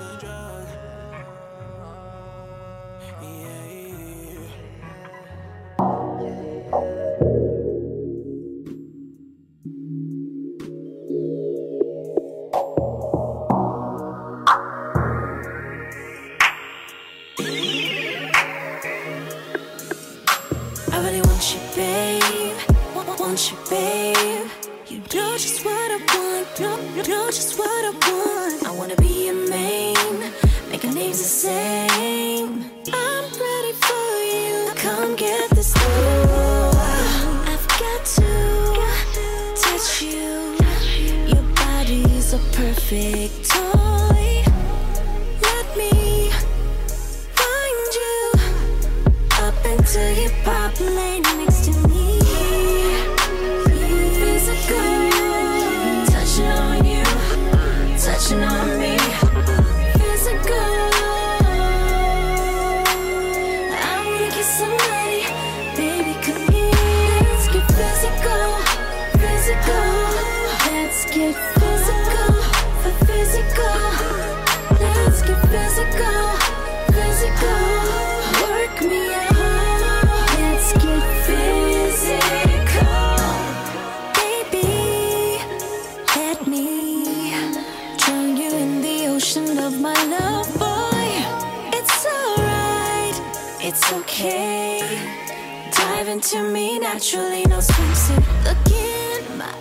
Dive 95.96 96.10
into 96.10 96.43
me 96.43 96.78
naturally, 96.78 97.46
no 97.46 97.60
swimsuit. 97.60 98.20
Look 98.43 98.70
in 98.70 99.38
my 99.38 99.54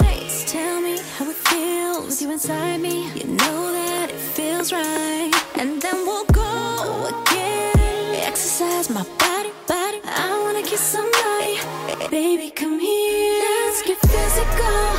eyes, 0.00 0.42
tell 0.50 0.80
me 0.80 0.98
how 1.18 1.28
it 1.28 1.36
feels 1.36 2.06
with 2.06 2.22
you 2.22 2.30
inside 2.30 2.80
me. 2.80 3.12
You 3.12 3.26
know 3.26 3.70
that 3.70 4.08
it 4.08 4.16
feels 4.16 4.72
right, 4.72 5.30
and 5.56 5.82
then 5.82 6.06
we'll 6.06 6.24
go 6.32 7.10
again. 7.12 8.14
Exercise 8.14 8.88
my 8.88 9.02
body, 9.18 9.52
body. 9.66 10.00
I 10.04 10.40
wanna 10.42 10.62
kiss 10.62 10.80
somebody, 10.80 11.60
baby, 12.08 12.48
come 12.50 12.80
here. 12.80 13.44
Let's 13.44 13.82
get 13.82 13.98
physical, 13.98 14.54
physical. 14.54 14.93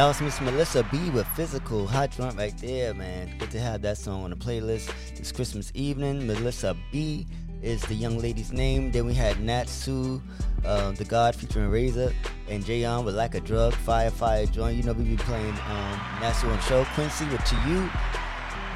That 0.00 0.06
was 0.06 0.22
Miss 0.22 0.40
Melissa 0.40 0.82
B 0.90 1.10
with 1.10 1.26
Physical 1.36 1.86
Hot 1.86 2.10
Joint 2.10 2.34
right 2.34 2.56
there, 2.56 2.94
man. 2.94 3.36
Good 3.36 3.50
to 3.50 3.60
have 3.60 3.82
that 3.82 3.98
song 3.98 4.24
on 4.24 4.30
the 4.30 4.36
playlist 4.36 4.90
this 5.14 5.30
Christmas 5.30 5.70
evening. 5.74 6.26
Melissa 6.26 6.74
B 6.90 7.26
is 7.60 7.82
the 7.82 7.92
young 7.92 8.18
lady's 8.18 8.50
name. 8.50 8.90
Then 8.92 9.04
we 9.04 9.12
had 9.12 9.42
Natsu, 9.42 10.22
uh, 10.64 10.92
the 10.92 11.04
God 11.04 11.36
featuring 11.36 11.68
Razor, 11.68 12.14
and 12.48 12.64
Jayon 12.64 13.04
with 13.04 13.14
Like 13.14 13.34
a 13.34 13.40
Drug, 13.40 13.74
Fire 13.74 14.10
Fire 14.10 14.46
Joint. 14.46 14.78
You 14.78 14.84
know, 14.84 14.94
we 14.94 15.04
be 15.04 15.16
playing 15.18 15.54
um, 15.68 16.00
Natsu 16.22 16.48
on 16.48 16.58
show. 16.60 16.86
Quincy 16.94 17.26
with 17.26 17.44
To 17.44 17.56
You, 17.68 17.86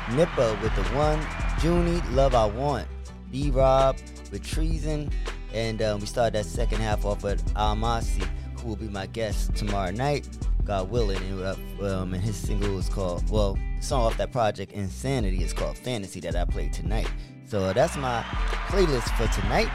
Nippa 0.08 0.60
with 0.60 0.76
The 0.76 0.82
One, 0.94 1.26
Junie, 1.62 2.02
Love 2.10 2.34
I 2.34 2.44
Want, 2.44 2.86
B 3.30 3.50
Rob 3.50 3.96
with 4.30 4.46
Treason, 4.46 5.10
and 5.54 5.80
um, 5.80 6.00
we 6.00 6.06
started 6.06 6.34
that 6.34 6.44
second 6.44 6.82
half 6.82 7.06
off 7.06 7.22
with 7.22 7.42
Almasi, 7.54 8.28
who 8.60 8.68
will 8.68 8.76
be 8.76 8.88
my 8.88 9.06
guest 9.06 9.54
tomorrow 9.54 9.90
night, 9.90 10.28
God 10.64 10.90
willing. 10.90 11.18
And, 11.18 11.42
uh, 11.42 11.56
um, 11.82 12.14
and 12.14 12.22
his 12.22 12.36
single 12.36 12.78
is 12.78 12.88
called, 12.88 13.28
well, 13.30 13.58
song 13.80 14.02
off 14.04 14.16
that 14.16 14.32
project, 14.32 14.72
Insanity, 14.72 15.42
is 15.42 15.52
called 15.52 15.76
Fantasy 15.76 16.20
that 16.20 16.34
I 16.34 16.44
played 16.44 16.72
tonight. 16.72 17.10
So 17.46 17.72
that's 17.72 17.96
my 17.96 18.22
playlist 18.68 19.08
for 19.16 19.32
tonight. 19.40 19.70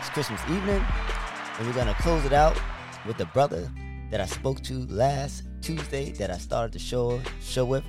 It's 0.00 0.10
Christmas 0.10 0.40
evening, 0.50 0.84
and 1.58 1.66
we're 1.66 1.72
gonna 1.72 1.94
close 2.00 2.24
it 2.24 2.32
out 2.32 2.60
with 3.06 3.16
the 3.16 3.26
brother 3.26 3.70
that 4.10 4.20
I 4.20 4.26
spoke 4.26 4.60
to 4.64 4.86
last 4.86 5.44
Tuesday 5.62 6.10
that 6.12 6.30
I 6.30 6.38
started 6.38 6.72
the 6.72 6.78
show 6.78 7.20
show 7.40 7.64
with. 7.64 7.84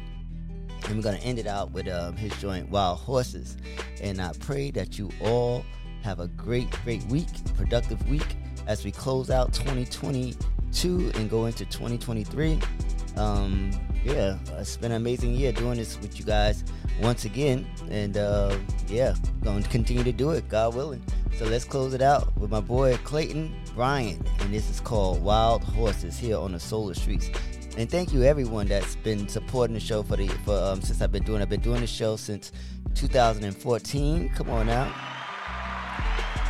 And 0.85 0.95
we're 0.95 1.03
gonna 1.03 1.17
end 1.17 1.39
it 1.39 1.47
out 1.47 1.71
with 1.71 1.87
um, 1.87 2.15
his 2.15 2.31
joint 2.39 2.69
Wild 2.69 2.99
Horses. 2.99 3.57
And 4.01 4.21
I 4.21 4.31
pray 4.39 4.71
that 4.71 4.97
you 4.97 5.09
all 5.19 5.65
have 6.03 6.19
a 6.19 6.27
great, 6.29 6.69
great 6.83 7.03
week, 7.05 7.27
productive 7.55 8.07
week 8.09 8.36
as 8.67 8.83
we 8.83 8.91
close 8.91 9.29
out 9.29 9.53
2022 9.53 11.11
and 11.15 11.29
go 11.29 11.45
into 11.45 11.65
2023. 11.65 12.59
Um, 13.15 13.71
yeah, 14.03 14.37
it's 14.57 14.77
been 14.77 14.91
an 14.91 14.97
amazing 14.97 15.33
year 15.33 15.51
doing 15.51 15.77
this 15.77 15.99
with 15.99 16.19
you 16.19 16.25
guys 16.25 16.63
once 17.01 17.25
again. 17.25 17.65
And 17.89 18.17
uh, 18.17 18.55
yeah, 18.87 19.15
going 19.41 19.63
to 19.63 19.69
continue 19.69 20.03
to 20.03 20.11
do 20.11 20.31
it, 20.31 20.47
God 20.49 20.75
willing. 20.75 21.03
So 21.37 21.45
let's 21.45 21.65
close 21.65 21.93
it 21.93 22.01
out 22.01 22.35
with 22.37 22.51
my 22.51 22.61
boy 22.61 22.97
Clayton 23.03 23.55
Bryan. 23.73 24.23
And 24.39 24.53
this 24.53 24.69
is 24.69 24.79
called 24.79 25.21
Wild 25.21 25.63
Horses 25.63 26.17
here 26.17 26.37
on 26.37 26.51
the 26.51 26.59
Solar 26.59 26.93
Streets. 26.93 27.29
And 27.77 27.89
thank 27.89 28.11
you 28.11 28.23
everyone 28.23 28.67
that's 28.67 28.95
been 28.95 29.27
supporting 29.27 29.75
the 29.75 29.79
show 29.79 30.01
for 30.01 30.17
the 30.17 30.27
for 30.27 30.57
um, 30.57 30.81
since 30.81 31.01
I've 31.01 31.11
been 31.11 31.23
doing 31.23 31.41
I've 31.41 31.49
been 31.49 31.61
doing 31.61 31.81
the 31.81 31.87
show 31.87 32.15
since 32.15 32.51
2014. 32.95 34.29
Come 34.29 34.49
on 34.49 34.65
now. 34.65 35.16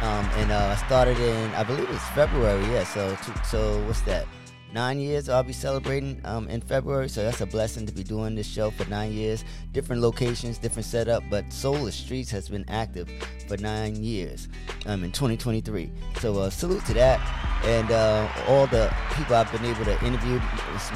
Um, 0.01 0.25
and 0.35 0.51
uh, 0.51 0.75
I 0.77 0.85
started 0.85 1.17
in 1.17 1.51
I 1.55 1.63
believe 1.63 1.89
it's 1.89 2.07
February. 2.09 2.63
Yeah. 2.65 2.83
So 2.83 3.17
so 3.43 3.83
what's 3.85 4.01
that? 4.01 4.27
Nine 4.73 4.99
years 4.99 5.29
I'll 5.29 5.43
be 5.43 5.53
celebrating 5.53 6.19
um, 6.25 6.49
in 6.49 6.59
February, 6.59 7.07
so 7.07 7.23
that's 7.23 7.39
a 7.39 7.45
blessing 7.45 7.85
to 7.85 7.93
be 7.93 8.03
doing 8.03 8.35
this 8.35 8.45
show 8.45 8.69
for 8.69 8.87
nine 8.89 9.13
years. 9.13 9.45
Different 9.71 10.01
locations, 10.01 10.57
different 10.57 10.85
setup, 10.85 11.23
but 11.29 11.51
Solar 11.51 11.89
Streets 11.91 12.29
has 12.31 12.49
been 12.49 12.65
active 12.67 13.09
for 13.47 13.55
nine 13.57 13.95
years 14.03 14.49
um, 14.85 15.03
in 15.05 15.11
2023. 15.11 15.89
So 16.19 16.37
uh, 16.37 16.49
salute 16.49 16.85
to 16.85 16.93
that, 16.95 17.19
and 17.63 17.89
uh, 17.89 18.29
all 18.47 18.67
the 18.67 18.93
people 19.15 19.35
I've 19.35 19.51
been 19.51 19.65
able 19.65 19.85
to 19.85 20.05
interview: 20.05 20.39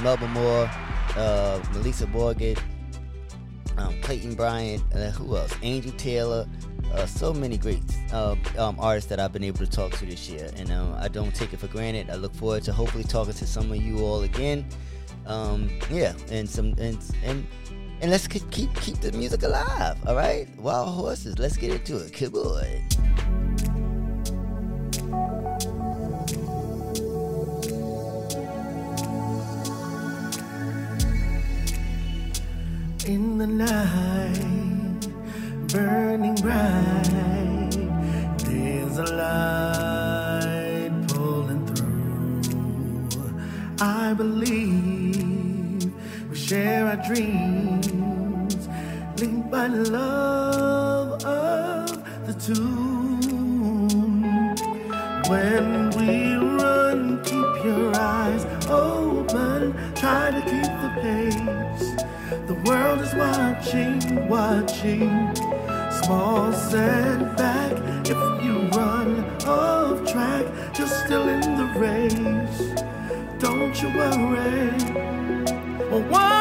Melba 0.04 0.28
Moore, 0.28 0.70
uh, 1.16 1.64
Melissa 1.72 2.08
Morgan, 2.08 2.58
um, 3.82 4.02
Clayton 4.02 4.36
Bryant, 4.36 4.84
uh, 4.94 5.10
who 5.12 5.36
else? 5.36 5.54
Angel 5.62 5.92
Taylor. 5.94 6.48
Uh, 6.94 7.06
so 7.06 7.34
many 7.34 7.58
great 7.58 7.82
uh, 8.12 8.36
um, 8.58 8.76
artists 8.78 9.10
that 9.10 9.18
I've 9.18 9.32
been 9.32 9.46
able 9.46 9.60
to 9.60 9.70
talk 9.70 9.94
to 9.94 10.06
this 10.06 10.30
year, 10.30 10.50
and 10.58 10.70
um, 10.72 10.94
I 11.00 11.08
don't 11.08 11.34
take 11.34 11.54
it 11.54 11.60
for 11.60 11.68
granted. 11.68 12.10
I 12.10 12.16
look 12.16 12.36
forward 12.36 12.64
to 12.64 12.74
hopefully 12.74 13.06
talking 13.06 13.34
to 13.34 13.48
some 13.48 13.72
of 13.72 13.78
you 13.78 14.00
all 14.00 14.24
again. 14.24 14.66
Um, 15.26 15.70
yeah, 15.90 16.14
and 16.30 16.50
some 16.50 16.74
and 16.78 16.98
and 17.24 17.48
and 18.02 18.12
let's 18.12 18.28
keep 18.28 18.52
keep 18.52 18.98
the 19.00 19.12
music 19.14 19.44
alive. 19.44 19.98
All 20.06 20.16
right, 20.16 20.50
Wild 20.58 20.90
Horses. 20.90 21.40
Let's 21.40 21.56
get 21.56 21.72
into 21.72 21.98
it. 21.98 22.12
Good 22.12 22.34
boy. 22.34 22.84
in 33.06 33.38
the 33.38 33.48
night, 33.48 35.08
burning 35.72 36.36
bright. 36.36 37.72
There's 38.46 38.98
a 38.98 39.06
light 39.16 40.92
pulling 41.08 41.66
through. 41.68 42.42
I 43.80 44.14
believe 44.14 45.92
we 46.30 46.36
share 46.36 46.86
our 46.88 46.98
dreams, 47.08 48.68
linked 49.20 49.50
by 49.50 49.68
the 49.68 49.90
love 49.90 51.26
of 51.26 52.28
the 52.28 52.34
two. 52.34 52.92
When 55.30 55.90
we 55.92 56.36
run, 56.36 57.24
keep 57.24 57.66
your 57.66 57.96
eyes 57.96 58.46
open, 58.70 59.74
try 59.96 60.30
to 60.30 60.42
keep 60.42 60.72
the 60.84 60.92
pace. 61.02 62.21
The 62.32 62.54
world 62.66 63.02
is 63.02 63.14
watching, 63.14 64.30
watching. 64.30 65.36
Small 66.02 66.54
setback 66.54 67.74
if 68.06 68.44
you 68.46 68.70
run 68.70 69.26
off 69.46 70.10
track, 70.10 70.46
you're 70.80 70.88
still 70.88 71.28
in 71.28 71.42
the 71.42 71.68
race. 71.78 72.72
Don't 73.40 73.76
you 73.82 73.90
worry. 73.90 74.72
Well, 75.90 76.41